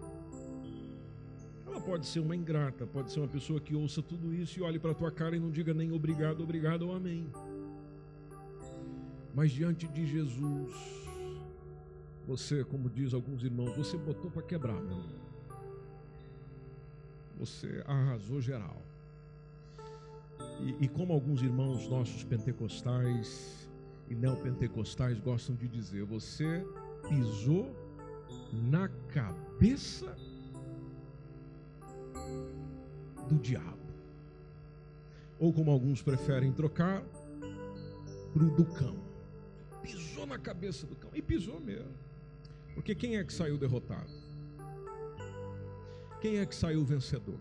Ela 1.66 1.82
pode 1.82 2.06
ser 2.06 2.20
uma 2.20 2.36
ingrata, 2.36 2.86
pode 2.86 3.12
ser 3.12 3.20
uma 3.20 3.28
pessoa 3.28 3.60
que 3.60 3.76
ouça 3.76 4.02
tudo 4.02 4.34
isso 4.34 4.60
e 4.60 4.62
olhe 4.62 4.80
para 4.80 4.94
tua 4.94 5.12
cara 5.12 5.36
e 5.36 5.40
não 5.40 5.50
diga 5.50 5.74
nem 5.74 5.92
obrigado, 5.92 6.42
obrigado 6.42 6.84
ou 6.84 6.96
amém. 6.96 7.30
Mas 9.34 9.52
diante 9.52 9.88
de 9.88 10.06
Jesus, 10.06 10.74
você, 12.28 12.64
como 12.64 12.90
diz 12.90 13.14
alguns 13.14 13.44
irmãos, 13.44 13.76
você 13.76 13.98
botou 13.98 14.30
para 14.30 14.42
quebrar, 14.42 14.82
meu 14.82 14.98
irmão 14.98 15.31
você 17.42 17.84
arrasou 17.88 18.40
geral. 18.40 18.86
E, 20.60 20.86
e 20.86 20.88
como 20.88 21.12
alguns 21.12 21.42
irmãos 21.42 21.88
nossos 21.88 22.24
pentecostais 22.24 23.68
e 24.08 24.14
neopentecostais 24.14 25.20
gostam 25.20 25.56
de 25.56 25.68
dizer, 25.68 26.04
você 26.04 26.64
pisou 27.10 27.76
na 28.70 28.88
cabeça 29.12 30.16
do 33.28 33.40
diabo. 33.40 33.90
Ou 35.40 35.52
como 35.52 35.72
alguns 35.72 36.04
preferem 36.04 36.54
trocar, 36.54 37.04
para 38.34 38.44
o 38.44 38.52
do 38.52 38.66
cão. 38.66 38.96
Pisou 39.82 40.28
na 40.28 40.38
cabeça 40.38 40.86
do 40.86 40.96
cão. 40.96 41.10
E 41.16 41.24
pisou 41.24 41.60
mesmo. 41.60 41.98
Porque 42.76 42.94
quem 42.94 43.18
é 43.18 43.24
que 43.24 43.34
saiu 43.34 43.58
derrotado? 43.58 44.31
Quem 46.22 46.38
é 46.38 46.46
que 46.46 46.56
saiu 46.56 46.86
vencedor? 46.86 47.40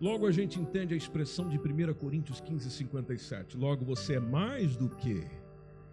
Logo 0.00 0.26
a 0.26 0.32
gente 0.32 0.58
entende 0.58 0.92
a 0.92 0.96
expressão 0.96 1.48
de 1.48 1.56
1 1.56 1.94
Coríntios 1.94 2.40
15, 2.40 2.68
57. 2.68 3.56
Logo 3.56 3.84
você 3.84 4.14
é 4.14 4.20
mais 4.20 4.76
do 4.76 4.88
que 4.88 5.24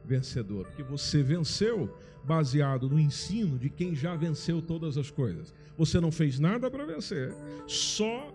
vencedor, 0.04 0.66
porque 0.66 0.82
você 0.82 1.22
venceu 1.22 1.96
baseado 2.24 2.90
no 2.90 3.00
ensino 3.00 3.60
de 3.60 3.70
quem 3.70 3.94
já 3.94 4.16
venceu 4.16 4.64
todas 4.64 4.98
as 4.98 5.12
coisas. 5.12 5.54
Você 5.78 6.00
não 6.00 6.12
fez 6.12 6.40
nada 6.40 6.72
para 6.72 6.84
vencer, 6.84 7.32
só 7.68 8.34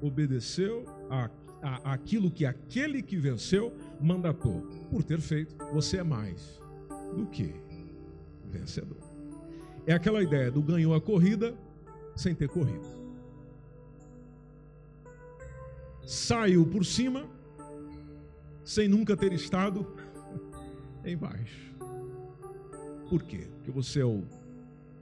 obedeceu 0.00 0.86
a, 1.10 1.30
a, 1.62 1.92
aquilo 1.92 2.30
que 2.30 2.46
aquele 2.46 3.02
que 3.02 3.18
venceu 3.18 3.76
mandatou. 4.00 4.62
Por 4.90 5.04
ter 5.04 5.20
feito, 5.20 5.54
você 5.70 5.98
é 5.98 6.02
mais 6.02 6.58
do 7.14 7.26
que 7.26 7.54
vencedor. 8.50 8.96
É 9.86 9.92
aquela 9.92 10.22
ideia 10.22 10.50
do 10.50 10.62
ganhou 10.62 10.94
a 10.94 11.00
corrida, 11.00 11.54
sem 12.14 12.34
ter 12.34 12.48
corrido. 12.48 12.86
Saiu 16.04 16.66
por 16.66 16.84
cima 16.84 17.28
sem 18.64 18.88
nunca 18.88 19.16
ter 19.16 19.32
estado 19.32 19.86
embaixo. 21.04 21.72
Por 23.08 23.22
quê? 23.22 23.48
Porque 23.56 23.70
você 23.70 24.00
é 24.00 24.04
o 24.04 24.24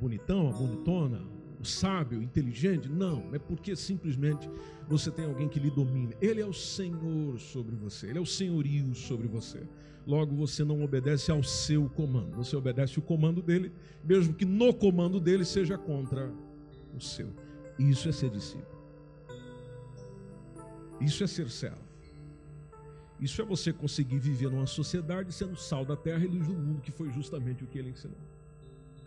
bonitão, 0.00 0.48
a 0.48 0.52
bonitona, 0.52 1.20
o 1.60 1.64
sábio, 1.64 2.22
inteligente? 2.22 2.88
Não, 2.88 3.34
é 3.34 3.38
porque 3.38 3.76
simplesmente 3.76 4.48
você 4.88 5.10
tem 5.10 5.26
alguém 5.26 5.48
que 5.48 5.60
lhe 5.60 5.70
domina. 5.70 6.14
Ele 6.20 6.40
é 6.40 6.46
o 6.46 6.52
Senhor 6.52 7.38
sobre 7.38 7.76
você, 7.76 8.08
ele 8.08 8.18
é 8.18 8.20
o 8.20 8.26
senhorio 8.26 8.94
sobre 8.94 9.28
você. 9.28 9.62
Logo 10.06 10.34
você 10.34 10.64
não 10.64 10.82
obedece 10.82 11.30
ao 11.30 11.42
seu 11.42 11.88
comando, 11.88 12.34
você 12.34 12.56
obedece 12.56 12.98
o 12.98 13.02
comando 13.02 13.42
dele, 13.42 13.70
mesmo 14.02 14.34
que 14.34 14.44
no 14.44 14.72
comando 14.72 15.20
dele 15.20 15.44
seja 15.44 15.76
contra 15.76 16.32
o 16.94 17.00
seu. 17.00 17.30
Isso 17.78 18.08
é 18.08 18.12
ser 18.12 18.30
discípulo. 18.30 18.80
Isso 21.00 21.24
é 21.24 21.26
ser 21.26 21.48
servo. 21.48 21.90
Isso 23.20 23.40
é 23.40 23.44
você 23.44 23.72
conseguir 23.72 24.18
viver 24.18 24.50
numa 24.50 24.66
sociedade 24.66 25.32
sendo 25.32 25.56
sal 25.56 25.84
da 25.84 25.96
terra 25.96 26.24
e 26.24 26.28
luz 26.28 26.46
do 26.46 26.54
mundo, 26.54 26.80
que 26.80 26.90
foi 26.90 27.10
justamente 27.10 27.62
o 27.62 27.66
que 27.66 27.78
ele 27.78 27.90
ensinou. 27.90 28.18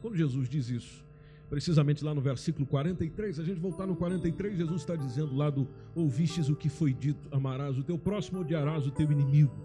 Quando 0.02 0.16
Jesus 0.16 0.48
diz 0.48 0.70
isso, 0.70 1.04
precisamente 1.50 2.04
lá 2.04 2.14
no 2.14 2.22
versículo 2.22 2.66
43, 2.66 3.40
a 3.40 3.44
gente 3.44 3.60
voltar 3.60 3.88
no 3.88 3.96
43, 3.96 4.58
Jesus 4.58 4.82
está 4.82 4.96
dizendo 4.96 5.36
lá 5.36 5.50
do 5.50 5.68
ouvistes 5.96 6.50
o 6.50 6.56
que 6.56 6.70
foi 6.70 6.94
dito, 6.94 7.28
amarás 7.32 7.78
o 7.78 7.84
teu 7.84 7.98
próximo, 7.98 8.42
odiarás 8.42 8.86
o 8.86 8.92
teu 8.92 9.12
inimigo. 9.12 9.56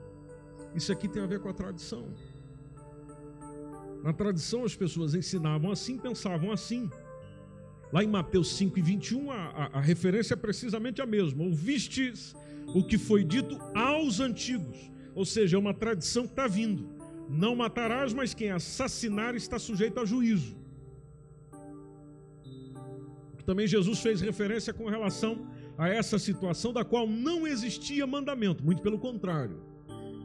Isso 0.74 0.92
aqui 0.92 1.09
tem 1.09 1.22
a 1.22 1.26
ver 1.26 1.40
com 1.40 1.48
a 1.48 1.52
tradição. 1.52 2.09
Na 4.02 4.12
tradição 4.12 4.64
as 4.64 4.76
pessoas 4.76 5.14
ensinavam 5.14 5.70
assim, 5.70 5.98
pensavam 5.98 6.52
assim. 6.52 6.90
Lá 7.92 8.05
em 8.05 8.07
Mateus 8.07 8.55
5 8.57 8.79
e 8.79 8.83
21, 8.83 9.31
a, 9.31 9.37
a, 9.37 9.79
a 9.79 9.81
referência 9.81 10.35
é 10.35 10.37
precisamente 10.37 11.01
a 11.01 11.07
mesma. 11.07 11.44
Ouvistes 11.44 12.35
o 12.74 12.85
que 12.85 12.98
foi 12.98 13.24
dito 13.24 13.59
aos 13.74 14.20
antigos, 14.20 14.90
ou 15.14 15.24
seja, 15.24 15.57
é 15.57 15.59
uma 15.59 15.72
tradição 15.72 16.24
que 16.24 16.33
está 16.33 16.46
vindo. 16.46 16.88
Não 17.29 17.57
matarás, 17.57 18.12
mas 18.12 18.35
quem 18.35 18.51
assassinar 18.51 19.35
está 19.35 19.59
sujeito 19.59 20.01
a 20.01 20.05
juízo. 20.05 20.57
Também 23.44 23.66
Jesus 23.66 24.01
fez 24.01 24.20
referência 24.20 24.74
com 24.74 24.87
relação 24.88 25.48
a 25.79 25.88
essa 25.88 26.18
situação 26.18 26.72
da 26.72 26.85
qual 26.85 27.07
não 27.07 27.46
existia 27.46 28.07
mandamento, 28.07 28.62
muito 28.62 28.83
pelo 28.83 28.98
contrário. 28.98 29.67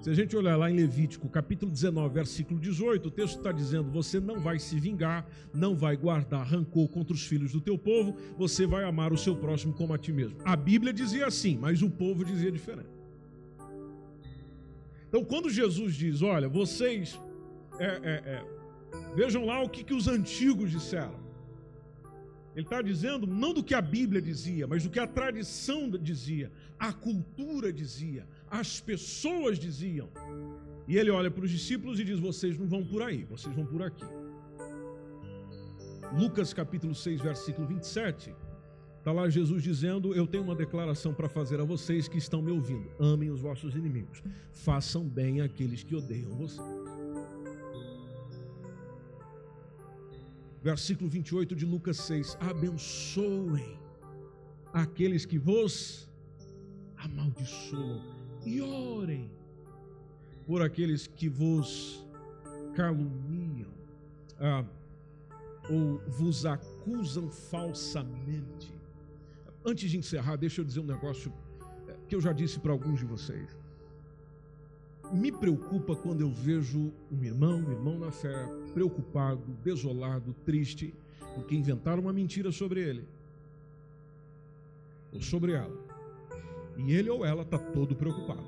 Se 0.03 0.09
a 0.09 0.13
gente 0.13 0.35
olhar 0.35 0.57
lá 0.57 0.69
em 0.69 0.75
Levítico, 0.75 1.29
capítulo 1.29 1.71
19, 1.71 2.13
versículo 2.13 2.59
18, 2.59 3.07
o 3.07 3.09
texto 3.09 3.37
está 3.37 3.53
dizendo: 3.53 3.89
Você 3.89 4.19
não 4.19 4.37
vai 4.37 4.59
se 4.59 4.77
vingar, 4.77 5.25
não 5.53 5.77
vai 5.77 5.95
guardar 5.95 6.45
rancor 6.45 6.89
contra 6.89 7.13
os 7.13 7.25
filhos 7.25 7.53
do 7.53 7.61
teu 7.61 7.77
povo, 7.77 8.13
você 8.37 8.67
vai 8.67 8.83
amar 8.83 9.13
o 9.13 9.17
seu 9.17 9.33
próximo 9.33 9.73
como 9.73 9.93
a 9.93 9.97
ti 9.97 10.11
mesmo. 10.11 10.37
A 10.43 10.57
Bíblia 10.57 10.91
dizia 10.91 11.25
assim, 11.25 11.57
mas 11.57 11.81
o 11.81 11.89
povo 11.89 12.25
dizia 12.25 12.51
diferente. 12.51 12.89
Então, 15.07 15.23
quando 15.23 15.49
Jesus 15.49 15.95
diz: 15.95 16.21
Olha, 16.21 16.49
vocês 16.49 17.17
é, 17.79 17.85
é, 17.85 18.11
é, 18.25 18.45
vejam 19.15 19.45
lá 19.45 19.63
o 19.63 19.69
que, 19.69 19.85
que 19.85 19.93
os 19.93 20.09
antigos 20.09 20.69
disseram. 20.69 21.23
Ele 22.55 22.65
está 22.65 22.81
dizendo 22.81 23.25
não 23.25 23.53
do 23.53 23.63
que 23.63 23.73
a 23.73 23.81
Bíblia 23.81 24.21
dizia, 24.21 24.67
mas 24.67 24.83
do 24.83 24.89
que 24.89 24.99
a 24.99 25.07
tradição 25.07 25.89
dizia, 25.89 26.51
a 26.77 26.91
cultura 26.91 27.73
dizia, 27.73 28.27
as 28.53 28.79
pessoas 28.79 29.57
diziam. 29.57 30.09
E 30.87 30.95
ele 30.95 31.09
olha 31.09 31.31
para 31.31 31.43
os 31.43 31.49
discípulos 31.49 31.99
e 31.99 32.03
diz: 32.03 32.19
Vocês 32.19 32.57
não 32.57 32.67
vão 32.67 32.85
por 32.85 33.01
aí, 33.01 33.23
vocês 33.23 33.53
vão 33.55 33.65
por 33.65 33.81
aqui. 33.81 34.05
Lucas 36.15 36.53
capítulo 36.53 36.93
6, 36.93 37.21
versículo 37.21 37.65
27. 37.67 38.35
Está 38.99 39.11
lá 39.11 39.27
Jesus 39.27 39.63
dizendo: 39.63 40.13
Eu 40.13 40.27
tenho 40.27 40.43
uma 40.43 40.55
declaração 40.55 41.15
para 41.15 41.27
fazer 41.27 41.59
a 41.59 41.63
vocês 41.63 42.07
que 42.07 42.19
estão 42.19 42.43
me 42.43 42.51
ouvindo. 42.51 42.91
Amem 42.99 43.31
os 43.31 43.41
vossos 43.41 43.73
inimigos. 43.73 44.21
Façam 44.51 45.03
bem 45.03 45.41
àqueles 45.41 45.83
que 45.83 45.95
odeiam 45.95 46.37
vocês. 46.37 46.61
Versículo 50.61 51.09
28 51.09 51.55
de 51.55 51.65
Lucas 51.65 51.97
6: 51.97 52.37
Abençoem 52.39 53.79
aqueles 54.71 55.25
que 55.25 55.39
vos 55.39 56.07
amaldiçoam 56.95 58.12
e 58.45 58.61
orem 58.61 59.29
por 60.45 60.61
aqueles 60.61 61.07
que 61.07 61.29
vos 61.29 62.05
caluniam 62.75 63.71
ah, 64.39 64.65
ou 65.69 65.99
vos 66.07 66.45
acusam 66.45 67.29
falsamente. 67.29 68.73
Antes 69.65 69.89
de 69.89 69.97
encerrar, 69.97 70.35
deixa 70.35 70.61
eu 70.61 70.65
dizer 70.65 70.81
um 70.81 70.85
negócio 70.85 71.31
eh, 71.87 71.95
que 72.07 72.15
eu 72.15 72.19
já 72.19 72.33
disse 72.33 72.59
para 72.59 72.73
alguns 72.73 72.99
de 72.99 73.05
vocês. 73.05 73.57
Me 75.13 75.31
preocupa 75.31 75.95
quando 75.95 76.21
eu 76.21 76.29
vejo 76.29 76.91
um 77.11 77.23
irmão, 77.23 77.59
um 77.59 77.71
irmão 77.71 77.97
na 77.99 78.11
fé, 78.11 78.45
preocupado, 78.73 79.43
desolado, 79.63 80.33
triste, 80.45 80.93
porque 81.35 81.55
inventaram 81.55 82.01
uma 82.01 82.11
mentira 82.11 82.51
sobre 82.51 82.81
ele 82.81 83.07
ou 85.13 85.21
sobre 85.21 85.53
ela. 85.53 85.92
E 86.77 86.93
ele 86.93 87.09
ou 87.09 87.25
ela 87.25 87.43
está 87.43 87.57
todo 87.57 87.95
preocupado. 87.95 88.43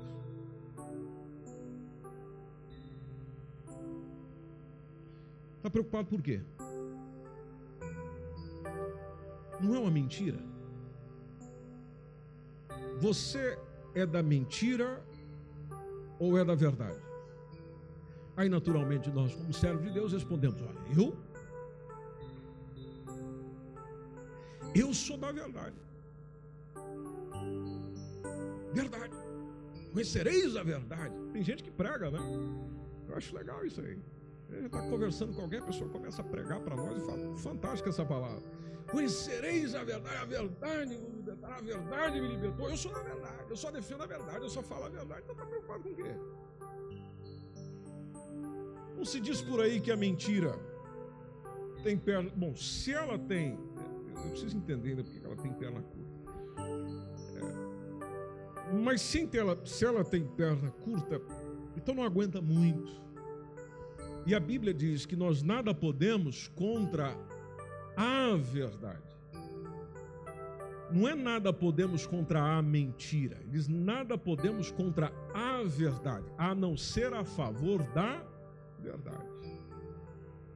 Está 5.56 5.70
preocupado 5.70 6.08
por 6.08 6.22
quê? 6.22 6.40
Não 9.60 9.74
é 9.74 9.78
uma 9.78 9.90
mentira. 9.90 10.38
Você 13.00 13.58
é 13.94 14.06
da 14.06 14.22
mentira 14.22 15.02
ou 16.18 16.38
é 16.38 16.44
da 16.44 16.54
verdade? 16.54 17.00
Aí, 18.36 18.48
naturalmente, 18.48 19.10
nós, 19.10 19.34
como 19.34 19.52
servos 19.52 19.82
de 19.82 19.90
Deus, 19.90 20.12
respondemos: 20.12 20.60
Olha, 20.60 21.00
eu. 21.00 21.16
Eu 24.74 24.92
sou 24.92 25.16
da 25.16 25.32
verdade. 25.32 25.85
Verdade. 28.76 29.16
Conhecereis 29.92 30.56
a 30.56 30.62
verdade. 30.62 31.14
Tem 31.32 31.42
gente 31.42 31.62
que 31.62 31.70
prega, 31.70 32.10
né? 32.10 32.20
Eu 33.08 33.16
acho 33.16 33.34
legal 33.34 33.64
isso 33.64 33.80
aí. 33.80 33.98
Gente 34.50 34.66
está 34.66 34.80
conversando 34.82 35.34
com 35.34 35.42
alguém, 35.42 35.58
a 35.58 35.62
pessoa 35.62 35.90
começa 35.90 36.22
a 36.22 36.24
pregar 36.24 36.60
para 36.60 36.76
nós 36.76 36.96
e 36.96 37.06
fala: 37.06 37.36
Fantástica 37.38 37.88
essa 37.88 38.04
palavra. 38.04 38.42
Conhecereis 38.90 39.74
a 39.74 39.82
verdade, 39.82 40.16
a 40.16 40.24
verdade, 40.24 41.00
a 41.42 41.60
verdade 41.60 42.20
me 42.20 42.28
libertou. 42.28 42.70
Eu 42.70 42.76
sou 42.76 42.92
da 42.92 43.02
verdade, 43.02 43.50
eu 43.50 43.56
só 43.56 43.70
defendo 43.70 44.02
a 44.02 44.06
verdade, 44.06 44.44
eu 44.44 44.50
só 44.50 44.62
falo 44.62 44.84
a 44.84 44.88
verdade. 44.88 45.22
Então 45.24 45.34
está 45.34 45.46
preocupado 45.46 45.82
com 45.82 45.90
o 45.90 45.96
quê? 45.96 46.14
Não 48.96 49.04
se 49.04 49.20
diz 49.20 49.42
por 49.42 49.60
aí 49.60 49.80
que 49.80 49.90
a 49.90 49.96
mentira 49.96 50.56
tem 51.82 51.96
perna. 51.98 52.30
Bom, 52.36 52.54
se 52.54 52.92
ela 52.92 53.18
tem. 53.18 53.58
Eu 54.24 54.30
preciso 54.30 54.56
entender 54.56 54.90
ainda 54.90 55.04
porque 55.04 55.24
ela 55.24 55.36
tem 55.36 55.52
perna 55.52 55.82
curta. 55.82 56.05
Mas 58.72 59.00
se 59.00 59.28
ela, 59.34 59.58
se 59.64 59.84
ela 59.84 60.04
tem 60.04 60.24
perna 60.24 60.70
curta, 60.70 61.20
então 61.76 61.94
não 61.94 62.02
aguenta 62.02 62.40
muito. 62.40 63.00
E 64.26 64.34
a 64.34 64.40
Bíblia 64.40 64.74
diz 64.74 65.06
que 65.06 65.14
nós 65.14 65.42
nada 65.42 65.72
podemos 65.72 66.48
contra 66.48 67.16
a 67.96 68.36
verdade. 68.36 69.06
Não 70.90 71.08
é 71.08 71.14
nada 71.14 71.52
podemos 71.52 72.06
contra 72.06 72.40
a 72.40 72.62
mentira. 72.62 73.38
Eles 73.48 73.68
nada 73.68 74.16
podemos 74.16 74.70
contra 74.70 75.12
a 75.34 75.62
verdade, 75.64 76.26
a 76.38 76.54
não 76.54 76.76
ser 76.76 77.12
a 77.12 77.24
favor 77.24 77.82
da 77.92 78.24
verdade. 78.80 79.36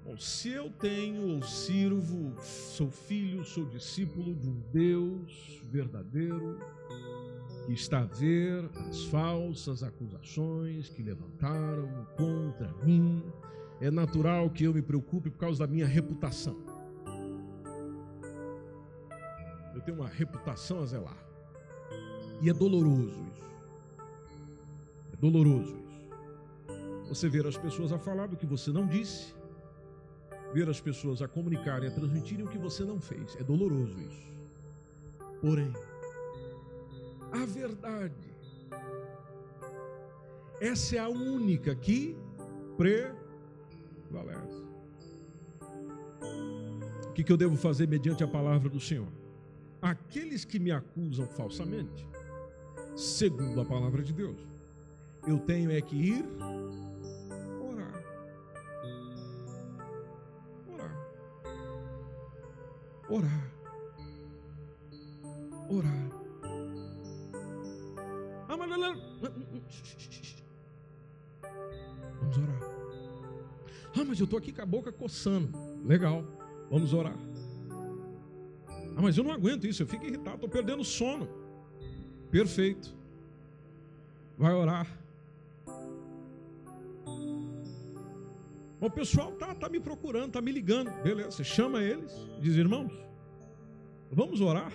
Bom, 0.05 0.17
se 0.17 0.51
eu 0.51 0.71
tenho 0.71 1.35
ou 1.35 1.43
sirvo, 1.43 2.35
sou 2.43 2.91
filho, 2.91 3.45
sou 3.45 3.65
discípulo 3.67 4.35
de 4.35 4.49
um 4.49 4.61
Deus 4.73 5.63
verdadeiro, 5.71 6.59
está 7.73 8.01
a 8.01 8.05
ver 8.05 8.69
as 8.89 9.05
falsas 9.05 9.83
acusações 9.83 10.89
que 10.89 11.03
levantaram 11.03 12.07
contra 12.17 12.73
mim, 12.85 13.23
é 13.81 13.91
natural 13.91 14.51
que 14.51 14.65
eu 14.65 14.75
me 14.75 14.83
preocupe 14.83 15.31
por 15.31 15.39
causa 15.39 15.61
da 15.61 15.67
minha 15.67 15.87
reputação. 15.87 16.57
Eu 19.75 19.81
tenho 19.81 19.99
uma 19.99 20.09
reputação 20.09 20.83
a 20.83 20.87
zelar. 20.87 21.17
E 22.43 22.51
é 22.51 22.53
doloroso 22.53 23.21
isso. 23.35 23.51
É 25.13 25.17
doloroso 25.17 25.77
isso. 25.77 26.11
Você 27.09 27.29
ver 27.29 27.47
as 27.47 27.57
pessoas 27.57 27.93
a 27.93 27.99
falar 27.99 28.27
do 28.27 28.37
que 28.37 28.47
você 28.47 28.71
não 28.71 28.87
disse, 28.87 29.35
ver 30.53 30.69
as 30.69 30.81
pessoas 30.81 31.23
a 31.23 31.29
comunicarem, 31.29 31.89
a 31.89 31.93
transmitirem 31.93 32.45
o 32.45 32.49
que 32.49 32.59
você 32.59 32.85
não 32.85 33.01
fez. 33.01 33.37
É 33.37 33.43
doloroso 33.43 33.99
isso. 34.01 34.31
Porém, 35.41 35.73
a 37.33 37.47
verdade, 37.47 38.35
essa 40.61 40.97
é 40.97 40.99
a 40.99 41.09
única 41.09 41.75
que 41.75 42.17
prevalece. 42.77 44.61
O 47.09 47.13
que, 47.13 47.25
que 47.25 47.33
eu 47.33 47.37
devo 47.37 47.57
fazer 47.57 47.89
mediante 47.89 48.23
a 48.23 48.29
palavra 48.29 48.69
do 48.69 48.81
Senhor? 48.81 49.09
aqueles 49.81 50.45
que 50.45 50.59
me 50.59 50.71
acusam 50.71 51.27
falsamente, 51.27 52.07
segundo 52.97 53.61
a 53.61 53.65
palavra 53.65 54.03
de 54.03 54.13
Deus, 54.13 54.39
eu 55.27 55.39
tenho 55.39 55.71
é 55.71 55.81
que 55.81 55.97
ir 55.97 56.25
orar. 57.61 58.05
Orar. 60.69 61.13
Orar. 63.09 63.53
Orar. 65.69 66.10
Vamos 72.21 72.39
orar. 72.39 72.71
Ah, 73.97 74.05
mas 74.07 74.19
eu 74.19 74.25
estou 74.25 74.39
aqui 74.39 74.53
com 74.53 74.63
a 74.63 74.67
boca 74.67 74.93
coçando. 74.93 75.51
Legal. 75.85 76.25
Vamos 76.71 76.93
orar. 76.93 77.17
Ah, 78.97 79.03
mas 79.03 79.17
eu 79.17 79.25
não 79.25 79.33
aguento 79.33 79.67
isso, 79.67 79.83
eu 79.83 79.87
fico 79.87 80.05
irritado, 80.05 80.37
estou 80.37 80.49
perdendo 80.49 80.85
sono. 80.85 81.29
Perfeito. 82.31 82.95
Vai 84.37 84.55
orar. 84.55 84.87
O 88.81 88.89
pessoal 88.89 89.33
tá, 89.33 89.55
tá 89.55 89.69
me 89.69 89.79
procurando, 89.79 90.33
tá 90.33 90.41
me 90.41 90.51
ligando. 90.51 90.91
Beleza, 91.03 91.33
você 91.33 91.45
chama 91.45 91.83
eles, 91.83 92.13
diz 92.41 92.57
irmãos, 92.57 92.93
vamos 94.11 94.41
orar 94.41 94.73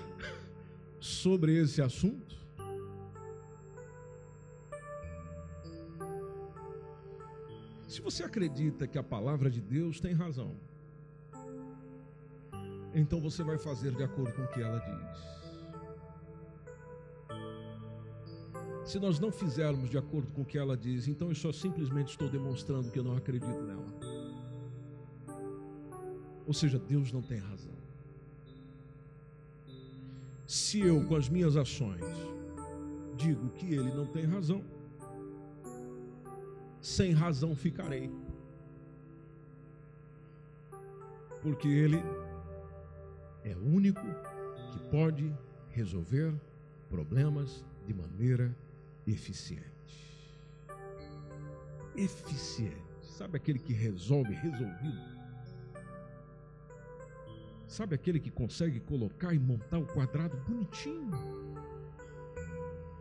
sobre 1.00 1.58
esse 1.58 1.82
assunto. 1.82 2.45
Você 8.06 8.24
acredita 8.24 8.86
que 8.86 9.00
a 9.00 9.04
palavra 9.04 9.50
de 9.50 9.60
Deus 9.60 10.00
tem 10.00 10.14
razão, 10.14 10.56
então 12.94 13.20
você 13.20 13.44
vai 13.44 13.58
fazer 13.58 13.96
de 13.96 14.04
acordo 14.04 14.32
com 14.36 14.44
o 14.44 14.48
que 14.48 14.62
ela 14.62 14.80
diz. 14.80 15.36
Se 18.86 19.00
nós 19.00 19.20
não 19.20 19.32
fizermos 19.32 19.90
de 19.90 19.98
acordo 19.98 20.32
com 20.34 20.44
o 20.44 20.46
que 20.46 20.56
ela 20.56 20.78
diz, 20.78 21.08
então 21.08 21.30
eu 21.30 21.36
só 21.36 21.52
simplesmente 21.52 22.10
estou 22.10 22.30
demonstrando 22.30 22.92
que 22.92 23.00
eu 23.00 23.04
não 23.04 23.18
acredito 23.18 23.64
nela. 23.64 23.92
Ou 26.46 26.54
seja, 26.54 26.78
Deus 26.78 27.12
não 27.12 27.24
tem 27.24 27.40
razão. 27.40 27.74
Se 30.46 30.80
eu, 30.80 31.04
com 31.08 31.16
as 31.16 31.28
minhas 31.28 31.58
ações, 31.58 32.06
digo 33.18 33.50
que 33.50 33.74
Ele 33.74 33.92
não 33.92 34.06
tem 34.06 34.26
razão, 34.26 34.64
sem 36.86 37.14
razão 37.14 37.56
ficarei. 37.56 38.12
Porque 41.42 41.68
Ele 41.68 42.00
é 43.44 43.56
o 43.56 43.66
único 43.66 44.06
que 44.72 44.80
pode 44.92 45.36
resolver 45.70 46.32
problemas 46.88 47.66
de 47.88 47.94
maneira 47.94 48.56
eficiente. 49.08 50.40
Eficiente. 51.96 52.86
Sabe 53.02 53.38
aquele 53.38 53.58
que 53.58 53.74
resolve 53.74 54.36
resolvido? 54.36 55.16
Sabe 57.68 57.96
aquele 57.96 58.20
que 58.20 58.30
consegue 58.30 58.80
colocar 58.80 59.34
e 59.34 59.40
montar 59.40 59.80
o 59.80 59.88
quadrado 59.88 60.38
bonitinho? 60.48 61.10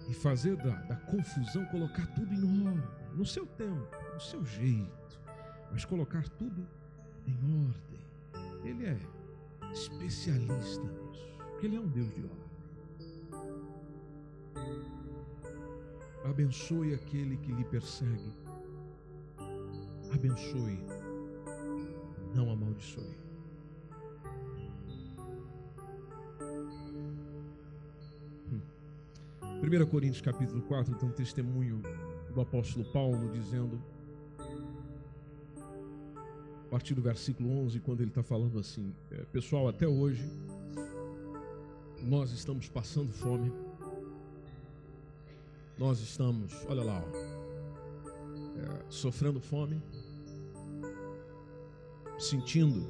E 0.08 0.14
fazer 0.14 0.56
da, 0.56 0.74
da 0.84 0.96
confusão, 0.96 1.66
colocar 1.66 2.06
tudo 2.14 2.32
em 2.32 2.66
ordem, 2.66 3.03
no 3.14 3.24
seu 3.24 3.46
tempo, 3.46 3.88
no 4.12 4.20
seu 4.20 4.44
jeito, 4.44 5.20
mas 5.70 5.84
colocar 5.84 6.28
tudo 6.30 6.66
em 7.26 7.66
ordem. 7.66 8.04
Ele 8.64 8.86
é 8.86 8.98
especialista 9.72 10.82
nisso, 10.82 11.30
porque 11.50 11.66
Ele 11.66 11.76
é 11.76 11.80
um 11.80 11.88
Deus 11.88 12.12
de 12.14 12.22
ordem. 12.24 12.44
Abençoe 16.24 16.94
aquele 16.94 17.36
que 17.36 17.52
lhe 17.52 17.64
persegue. 17.64 18.32
Abençoe, 20.12 20.84
não 22.34 22.50
amaldiçoe. 22.50 23.24
1 29.64 29.86
Coríntios 29.86 30.20
capítulo 30.20 30.60
4 30.62 30.94
tem 30.94 31.08
um 31.08 31.12
testemunho 31.12 31.80
do 32.34 32.40
apóstolo 32.40 32.84
Paulo 32.86 33.30
dizendo, 33.30 33.80
a 36.66 36.68
partir 36.68 36.94
do 36.94 37.00
versículo 37.00 37.48
11, 37.60 37.78
quando 37.80 38.00
ele 38.00 38.10
está 38.10 38.22
falando 38.22 38.58
assim: 38.58 38.92
é, 39.10 39.24
Pessoal, 39.26 39.68
até 39.68 39.86
hoje 39.86 40.28
nós 42.02 42.32
estamos 42.32 42.68
passando 42.68 43.12
fome, 43.12 43.52
nós 45.78 46.00
estamos, 46.00 46.52
olha 46.68 46.82
lá, 46.82 47.04
ó, 47.04 47.16
é, 48.58 48.84
sofrendo 48.88 49.40
fome, 49.40 49.80
sentindo 52.18 52.84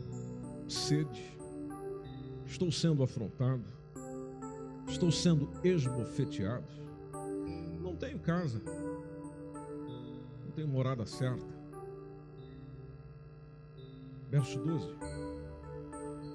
sede, 0.67 1.39
estou 2.47 2.73
sendo 2.73 3.03
afrontado, 3.03 3.65
estou 4.89 5.13
sendo 5.13 5.51
esbofeteado, 5.63 6.65
não 7.83 7.95
tenho 7.95 8.19
casa, 8.19 8.63
tenho 10.55 10.69
morada 10.69 11.05
certa. 11.05 11.45
Verso 14.31 14.59
12. 14.59 14.89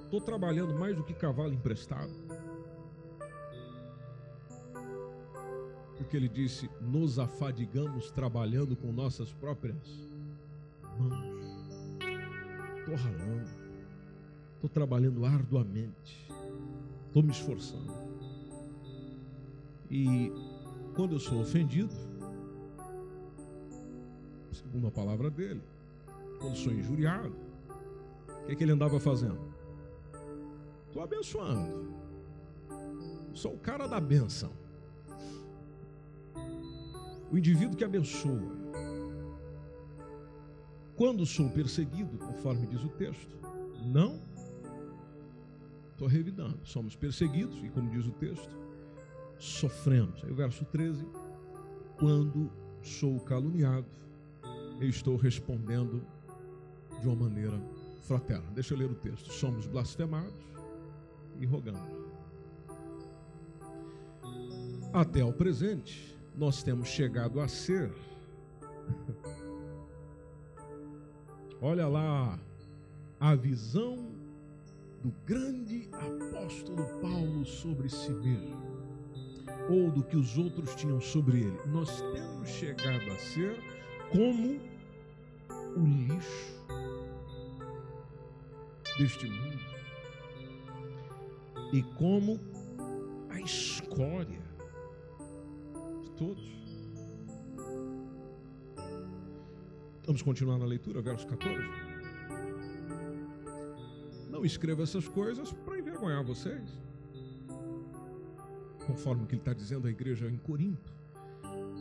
Estou 0.04 0.22
trabalhando 0.22 0.74
mais 0.74 0.96
do 0.96 1.04
que 1.04 1.14
cavalo 1.14 1.54
emprestado. 1.54 2.12
Porque 5.98 6.16
ele 6.16 6.30
disse: 6.30 6.70
Nos 6.82 7.20
afadigamos 7.20 8.10
trabalhando 8.12 8.76
com 8.76 8.92
nossas 8.92 9.32
próprias 9.32 10.10
mãos. 10.98 11.40
Estou 12.80 12.96
ralando. 12.96 13.50
Estou 14.56 14.70
trabalhando 14.70 15.26
arduamente. 15.26 16.32
Estou 17.08 17.22
me 17.22 17.32
esforçando. 17.32 17.94
E 19.90 20.32
quando 20.96 21.16
eu 21.16 21.20
sou 21.20 21.42
ofendido, 21.42 21.94
segundo 24.70 24.88
a 24.88 24.92
palavra 24.92 25.32
dele, 25.32 25.64
quando 26.40 26.56
sou 26.56 26.72
injuriado, 26.72 27.36
o 28.28 28.46
que, 28.46 28.52
é 28.52 28.56
que 28.56 28.64
ele 28.64 28.72
andava 28.72 29.00
fazendo? 29.00 29.40
Estou 30.88 31.02
abençoando. 31.02 31.90
Sou 33.34 33.56
o 33.56 33.58
cara 33.58 33.88
da 33.88 34.00
benção. 34.00 34.52
O 37.32 37.38
indivíduo 37.38 37.76
que 37.76 37.84
abençoa. 37.84 38.58
Quando 40.96 41.26
sou 41.26 41.50
perseguido, 41.50 42.18
conforme 42.20 42.68
diz 42.68 42.84
o 42.84 42.90
texto, 42.90 43.40
não 43.88 44.22
estou 45.92 46.08
revidando. 46.08 46.60
Somos 46.64 46.96
perseguidos, 46.96 47.58
e 47.64 47.70
como 47.70 47.90
diz 47.90 48.06
o 48.06 48.12
texto, 48.12 48.56
sofremos. 49.40 50.24
Aí 50.24 50.32
o 50.32 50.36
verso 50.36 50.64
13: 50.66 51.08
quando 51.98 52.52
sou 52.82 53.20
caluniado, 53.20 53.88
eu 54.80 54.90
estou 54.90 55.18
respondendo 55.18 56.02
de 57.02 57.08
uma 57.08 57.16
maneira 57.16 57.60
fraterna. 58.02 58.50
Deixa 58.52 58.74
eu 58.74 58.78
ler 58.78 58.90
o 58.90 58.96
texto. 58.96 59.32
Somos 59.32 59.68
blasfemados 59.68 60.34
e 61.40 61.46
rogamos. 61.46 62.00
Até 64.94 65.22
ao 65.22 65.32
presente, 65.32 66.18
nós 66.36 66.64
temos 66.64 66.88
chegado 66.88 67.40
a 67.40 67.48
ser. 67.48 67.94
Olha 71.62 71.88
lá 71.88 72.40
a 73.20 73.36
visão 73.36 74.12
do 75.04 75.14
grande 75.26 75.90
apóstolo 75.92 76.86
Paulo 77.02 77.46
sobre 77.46 77.90
si 77.90 78.12
mesmo, 78.12 78.58
ou 79.70 79.92
do 79.92 80.04
que 80.04 80.16
os 80.18 80.38
outros 80.38 80.74
tinham 80.76 81.00
sobre 81.00 81.42
ele. 81.42 81.60
Nós 81.68 82.02
temos 82.14 82.48
chegado 82.50 83.12
a 83.12 83.18
ser 83.18 83.60
como 84.12 84.60
o 85.76 85.86
lixo 86.08 86.60
deste 88.98 89.28
mundo 89.28 89.60
e 91.72 91.84
como 91.98 92.40
a 93.30 93.40
escória 93.40 94.42
de 96.02 96.12
todos. 96.12 96.50
Vamos 100.06 100.22
continuar 100.24 100.58
na 100.58 100.66
leitura, 100.66 101.02
verso 101.02 101.28
14. 101.28 101.64
Não 104.30 104.44
escreva 104.44 104.82
essas 104.84 105.08
coisas 105.08 105.54
para 105.54 105.78
envergonhar 105.78 106.24
vocês, 106.24 106.82
conforme 108.88 109.24
o 109.24 109.28
que 109.28 109.36
ele 109.36 109.42
está 109.42 109.54
dizendo 109.54 109.88
à 109.88 109.92
igreja 109.92 110.28
em 110.28 110.38
Corinto. 110.38 110.99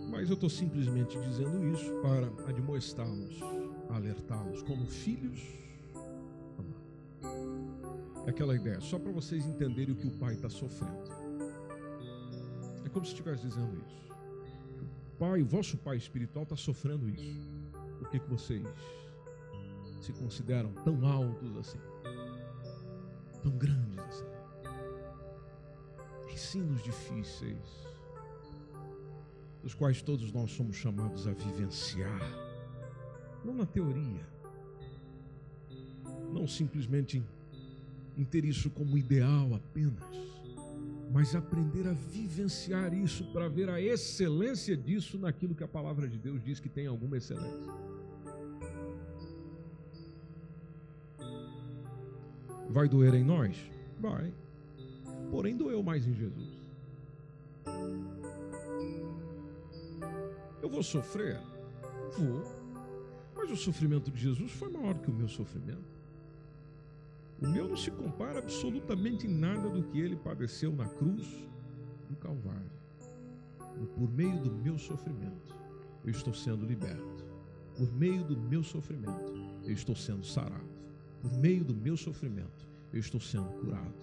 Mas 0.09 0.29
eu 0.29 0.35
estou 0.35 0.49
simplesmente 0.49 1.19
dizendo 1.21 1.67
isso 1.69 1.93
para 2.01 2.27
admoestá-los, 2.49 3.41
alertá-los 3.91 4.63
como 4.63 4.87
filhos 4.87 5.41
É 8.29 8.31
aquela 8.31 8.55
ideia, 8.55 8.79
só 8.79 8.99
para 8.99 9.11
vocês 9.11 9.47
entenderem 9.47 9.95
o 9.95 9.97
que 9.97 10.07
o 10.07 10.11
pai 10.11 10.35
está 10.35 10.51
sofrendo. 10.51 11.11
É 12.85 12.89
como 12.91 13.07
se 13.07 13.13
estivesse 13.13 13.47
dizendo 13.47 13.75
isso. 13.79 14.13
O 15.15 15.17
pai, 15.19 15.41
o 15.41 15.47
vosso 15.47 15.79
pai 15.79 15.97
espiritual 15.97 16.43
está 16.43 16.55
sofrendo 16.55 17.09
isso. 17.09 17.41
Por 17.99 18.11
que, 18.11 18.19
que 18.19 18.29
vocês 18.29 18.67
se 20.03 20.13
consideram 20.13 20.75
tão 20.85 21.07
altos 21.07 21.57
assim? 21.57 21.81
Tão 23.43 23.53
grandes 23.53 23.99
assim? 23.99 24.27
Ensinos 26.31 26.83
difíceis 26.83 27.88
dos 29.63 29.75
quais 29.75 30.03
todos 30.03 30.33
nós 30.33 30.51
somos 30.53 30.77
chamados 30.77 31.27
a 31.27 31.33
vivenciar, 31.33 32.21
não 33.45 33.55
na 33.55 33.67
teoria, 33.67 34.27
não 36.33 36.47
simplesmente 36.47 37.23
em 38.17 38.25
ter 38.25 38.45
isso 38.45 38.71
como 38.71 38.97
ideal 38.97 39.55
apenas, 39.55 40.05
mas 41.11 41.35
aprender 41.35 41.87
a 41.89 41.93
vivenciar 41.93 42.93
isso 42.93 43.25
para 43.33 43.49
ver 43.49 43.69
a 43.71 43.81
excelência 43.81 44.77
disso 44.77 45.19
naquilo 45.19 45.55
que 45.55 45.65
a 45.65 45.69
palavra 45.69 46.09
de 46.09 46.19
Deus 46.19 46.43
diz 46.43 46.61
que 46.61 46.69
tem 46.69 46.87
alguma 46.87 47.17
excelência. 47.17 47.89
Vai 52.69 52.89
doer 52.89 53.15
em 53.15 53.25
nós? 53.25 53.57
Vai. 53.99 54.33
Porém, 55.31 55.57
doeu 55.57 55.83
mais 55.83 56.07
em 56.07 56.15
Jesus. 56.15 56.59
Eu 60.63 60.69
vou 60.69 60.83
sofrer? 60.83 61.41
Vou. 62.17 62.43
Mas 63.37 63.51
o 63.51 63.57
sofrimento 63.57 64.11
de 64.11 64.21
Jesus 64.21 64.53
foi 64.53 64.69
maior 64.71 64.99
que 64.99 65.11
o 65.11 65.15
meu 65.15 65.29
sofrimento. 65.29 65.99
O 67.41 67.47
meu 67.47 67.69
não 67.69 67.77
se 67.77 67.91
compara 67.91 68.41
absolutamente 68.41 69.27
em 69.27 69.31
nada 69.31 69.69
do 69.69 69.85
que 69.85 70.01
ele 70.01 70.17
padeceu 70.17 70.73
na 70.73 70.89
cruz 70.89 71.25
do 72.09 72.17
Calvário. 72.17 72.73
E 73.81 73.87
por 73.87 74.11
meio 74.11 74.41
do 74.41 74.51
meu 74.51 74.77
sofrimento, 74.77 75.55
eu 76.05 76.11
estou 76.11 76.35
sendo 76.35 76.67
liberto. 76.67 77.25
Por 77.77 77.93
meio 77.93 78.25
do 78.25 78.37
meu 78.37 78.65
sofrimento, 78.65 79.33
eu 79.63 79.73
estou 79.73 79.95
sendo 79.95 80.25
sarado. 80.25 80.67
Por 81.23 81.33
meio 81.39 81.65
do 81.65 81.75
meu 81.75 81.97
sofrimento, 81.97 82.67
eu 82.93 82.99
estou 82.99 83.21
sendo 83.21 83.49
curado. 83.61 83.95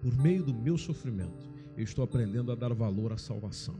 Por 0.00 0.16
meio 0.18 0.44
do 0.44 0.54
meu 0.54 0.78
sofrimento, 0.78 1.50
eu 1.76 1.82
estou 1.82 2.04
aprendendo 2.04 2.52
a 2.52 2.54
dar 2.54 2.72
valor 2.72 3.12
à 3.12 3.18
salvação. 3.18 3.74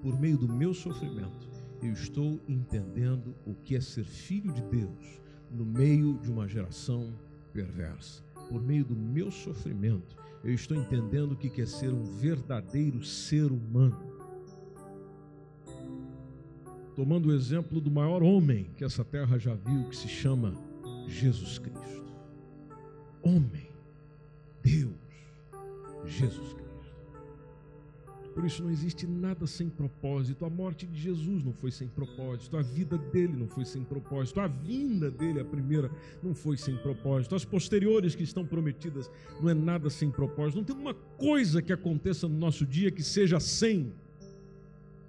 Por 0.00 0.18
meio 0.20 0.38
do 0.38 0.48
meu 0.48 0.72
sofrimento, 0.72 1.49
eu 1.82 1.92
estou 1.92 2.40
entendendo 2.46 3.34
o 3.46 3.54
que 3.54 3.76
é 3.76 3.80
ser 3.80 4.04
filho 4.04 4.52
de 4.52 4.62
Deus 4.62 5.20
no 5.50 5.64
meio 5.64 6.18
de 6.18 6.30
uma 6.30 6.46
geração 6.46 7.12
perversa. 7.52 8.22
Por 8.48 8.62
meio 8.62 8.84
do 8.84 8.96
meu 8.96 9.30
sofrimento, 9.30 10.16
eu 10.44 10.54
estou 10.54 10.76
entendendo 10.76 11.32
o 11.32 11.36
que 11.36 11.60
é 11.60 11.66
ser 11.66 11.92
um 11.92 12.04
verdadeiro 12.04 13.02
ser 13.04 13.50
humano. 13.50 14.10
Tomando 16.94 17.28
o 17.28 17.32
exemplo 17.32 17.80
do 17.80 17.90
maior 17.90 18.22
homem 18.22 18.70
que 18.76 18.84
essa 18.84 19.04
terra 19.04 19.38
já 19.38 19.54
viu, 19.54 19.88
que 19.88 19.96
se 19.96 20.08
chama 20.08 20.54
Jesus 21.06 21.58
Cristo. 21.58 22.14
Homem, 23.22 23.70
Deus, 24.62 24.94
Jesus 26.04 26.52
Cristo. 26.52 26.59
Por 28.34 28.44
isso 28.44 28.62
não 28.62 28.70
existe 28.70 29.06
nada 29.06 29.46
sem 29.46 29.68
propósito. 29.68 30.44
A 30.44 30.50
morte 30.50 30.86
de 30.86 30.98
Jesus 30.98 31.42
não 31.42 31.52
foi 31.52 31.70
sem 31.70 31.88
propósito, 31.88 32.56
a 32.56 32.62
vida 32.62 32.96
dele 32.96 33.34
não 33.36 33.48
foi 33.48 33.64
sem 33.64 33.82
propósito, 33.82 34.40
a 34.40 34.46
vinda 34.46 35.10
dele, 35.10 35.40
a 35.40 35.44
primeira, 35.44 35.90
não 36.22 36.34
foi 36.34 36.56
sem 36.56 36.76
propósito. 36.76 37.34
As 37.34 37.44
posteriores 37.44 38.14
que 38.14 38.22
estão 38.22 38.46
prometidas 38.46 39.10
não 39.40 39.50
é 39.50 39.54
nada 39.54 39.90
sem 39.90 40.10
propósito. 40.10 40.58
Não 40.58 40.64
tem 40.64 40.76
uma 40.76 40.94
coisa 40.94 41.60
que 41.60 41.72
aconteça 41.72 42.28
no 42.28 42.38
nosso 42.38 42.64
dia 42.64 42.90
que 42.90 43.02
seja 43.02 43.40
sem 43.40 43.92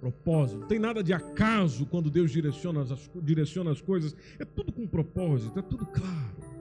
propósito. 0.00 0.60
Não 0.60 0.66
tem 0.66 0.80
nada 0.80 1.02
de 1.02 1.12
acaso 1.12 1.86
quando 1.86 2.10
Deus 2.10 2.32
direciona 2.32 2.82
as, 2.82 3.10
direciona 3.22 3.70
as 3.70 3.80
coisas. 3.80 4.16
É 4.36 4.44
tudo 4.44 4.72
com 4.72 4.84
propósito, 4.84 5.56
é 5.56 5.62
tudo 5.62 5.86
claro. 5.86 6.52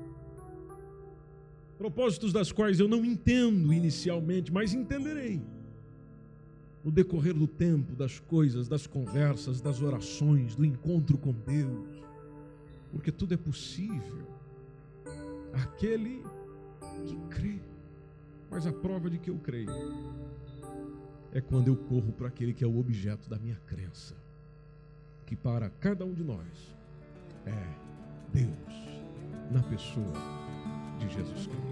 Propósitos 1.76 2.32
das 2.32 2.52
quais 2.52 2.80
eu 2.80 2.88
não 2.88 3.04
entendo 3.04 3.74
inicialmente, 3.74 4.54
mas 4.54 4.76
entenderei 4.76 5.42
no 6.84 6.92
decorrer 6.92 7.34
do 7.34 7.48
tempo, 7.48 7.96
das 7.96 8.20
coisas, 8.20 8.68
das 8.68 8.88
conversas, 8.88 9.62
das 9.62 9.82
orações, 9.82 10.56
do 10.56 10.66
encontro 10.66 11.18
com 11.18 11.32
Deus, 11.32 12.04
porque 12.92 13.12
tudo 13.12 13.34
é 13.34 13.38
possível. 13.38 14.28
Aquele 15.54 16.24
que 17.06 17.18
crê, 17.30 17.60
mas 18.50 18.66
a 18.66 18.74
prova 18.74 19.10
de 19.10 19.20
que 19.20 19.30
eu 19.30 19.38
creio 19.38 19.70
é 21.32 21.40
quando 21.40 21.68
eu 21.68 21.76
corro 21.76 22.12
para 22.12 22.28
aquele 22.28 22.54
que 22.54 22.64
é 22.64 22.68
o 22.68 22.78
objeto 22.80 23.30
da 23.30 23.38
minha 23.38 23.58
crença, 23.66 24.16
que 25.26 25.36
para 25.36 25.70
cada 25.70 26.06
um 26.06 26.14
de 26.14 26.24
nós 26.24 26.76
é 27.46 27.92
Deus 28.34 28.92
na 29.52 29.62
pessoa 29.64 30.14
de 31.00 31.10
Jesus 31.10 31.48
Cristo. 31.48 31.72